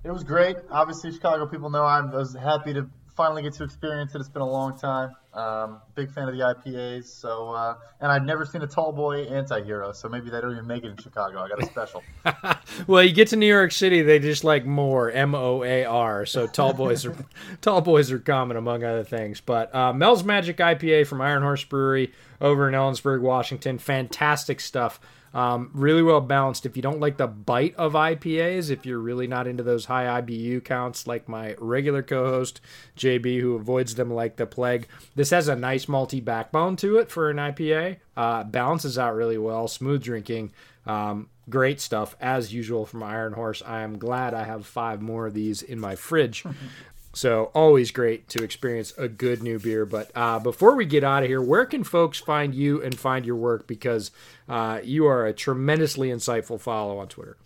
[0.04, 0.56] It was great.
[0.70, 4.20] Obviously, Chicago people know I was happy to finally get to experience it.
[4.20, 5.10] It's been a long time.
[5.32, 7.06] Um, big fan of the IPAs.
[7.06, 9.92] So, uh, and I've never seen a tall boy anti-hero.
[9.92, 11.40] So maybe they don't even make it in Chicago.
[11.40, 12.02] I got a special.
[12.86, 16.26] well, you get to New York City, they just like more M O A R.
[16.26, 17.16] So tall boys are
[17.60, 19.40] tall boys are common among other things.
[19.40, 23.78] But uh, Mel's Magic IPA from Iron Horse Brewery over in Ellensburg, Washington.
[23.78, 25.00] Fantastic stuff.
[25.36, 26.64] Um, really well balanced.
[26.64, 30.22] If you don't like the bite of IPAs, if you're really not into those high
[30.22, 32.62] IBU counts like my regular co host,
[32.96, 37.10] JB, who avoids them like the plague, this has a nice malty backbone to it
[37.10, 37.98] for an IPA.
[38.16, 40.52] Uh, balances out really well, smooth drinking.
[40.86, 43.62] Um, great stuff as usual from Iron Horse.
[43.66, 46.44] I am glad I have five more of these in my fridge.
[47.16, 49.86] So always great to experience a good new beer.
[49.86, 53.24] But uh, before we get out of here, where can folks find you and find
[53.24, 53.66] your work?
[53.66, 54.10] Because
[54.50, 57.38] uh, you are a tremendously insightful follow on Twitter.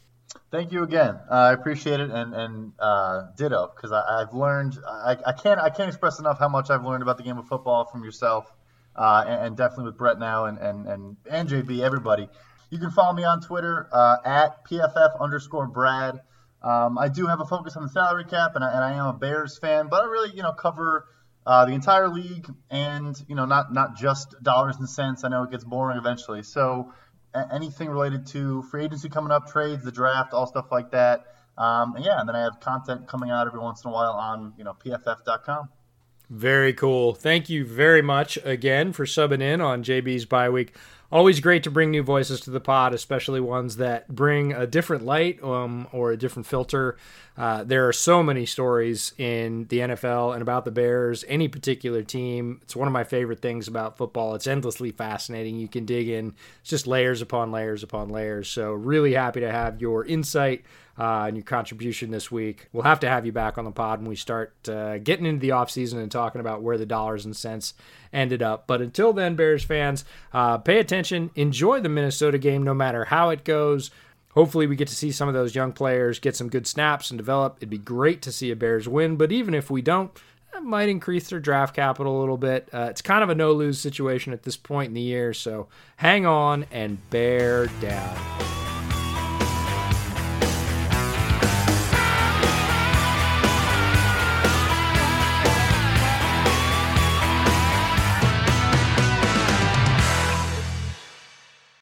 [0.51, 1.21] Thank you again.
[1.31, 4.77] Uh, I appreciate it, and and uh, ditto because I've learned.
[4.85, 7.47] I, I can't I can't express enough how much I've learned about the game of
[7.47, 8.53] football from yourself,
[8.97, 12.29] uh, and, and, definitely with Brett now and and and and JB everybody.
[12.71, 16.23] You can follow me on Twitter uh, at pff underscore Brad.
[16.63, 19.07] Um, I do have a focus on the salary cap, and I, and I am
[19.07, 21.07] a Bears fan, but I really, you know, cover
[21.47, 25.25] uh, the entire league, and you know, not not just dollars and cents.
[25.25, 26.43] I know it gets boring eventually.
[26.43, 26.93] So
[27.35, 31.27] anything related to free agency coming up, trades, the draft, all stuff like that.
[31.57, 34.13] Um, and yeah, and then I have content coming out every once in a while
[34.13, 35.69] on you know pff.com.
[36.29, 37.15] Very cool.
[37.15, 40.75] Thank you very much again for subbing in on JB's bye week.
[41.13, 45.05] Always great to bring new voices to the pod, especially ones that bring a different
[45.05, 46.97] light um, or a different filter.
[47.37, 52.05] Uh, there are so many stories in the NFL and about the Bears, any particular
[52.05, 52.61] team.
[52.63, 54.37] It's one of my favorite things about football.
[54.37, 55.57] It's endlessly fascinating.
[55.57, 58.49] You can dig in, it's just layers upon layers upon layers.
[58.49, 60.65] So, really happy to have your insight
[60.99, 62.68] uh, and your contribution this week.
[62.72, 65.41] We'll have to have you back on the pod when we start uh, getting into
[65.41, 67.74] the offseason and talking about where the dollars and cents
[68.12, 68.66] ended up.
[68.66, 73.30] But until then, Bears fans, uh, pay attention, enjoy the Minnesota game no matter how
[73.30, 73.91] it goes.
[74.34, 77.18] Hopefully, we get to see some of those young players get some good snaps and
[77.18, 77.57] develop.
[77.59, 80.12] It'd be great to see a Bears win, but even if we don't,
[80.53, 82.68] that might increase their draft capital a little bit.
[82.72, 85.68] Uh, it's kind of a no lose situation at this point in the year, so
[85.97, 88.70] hang on and bear down.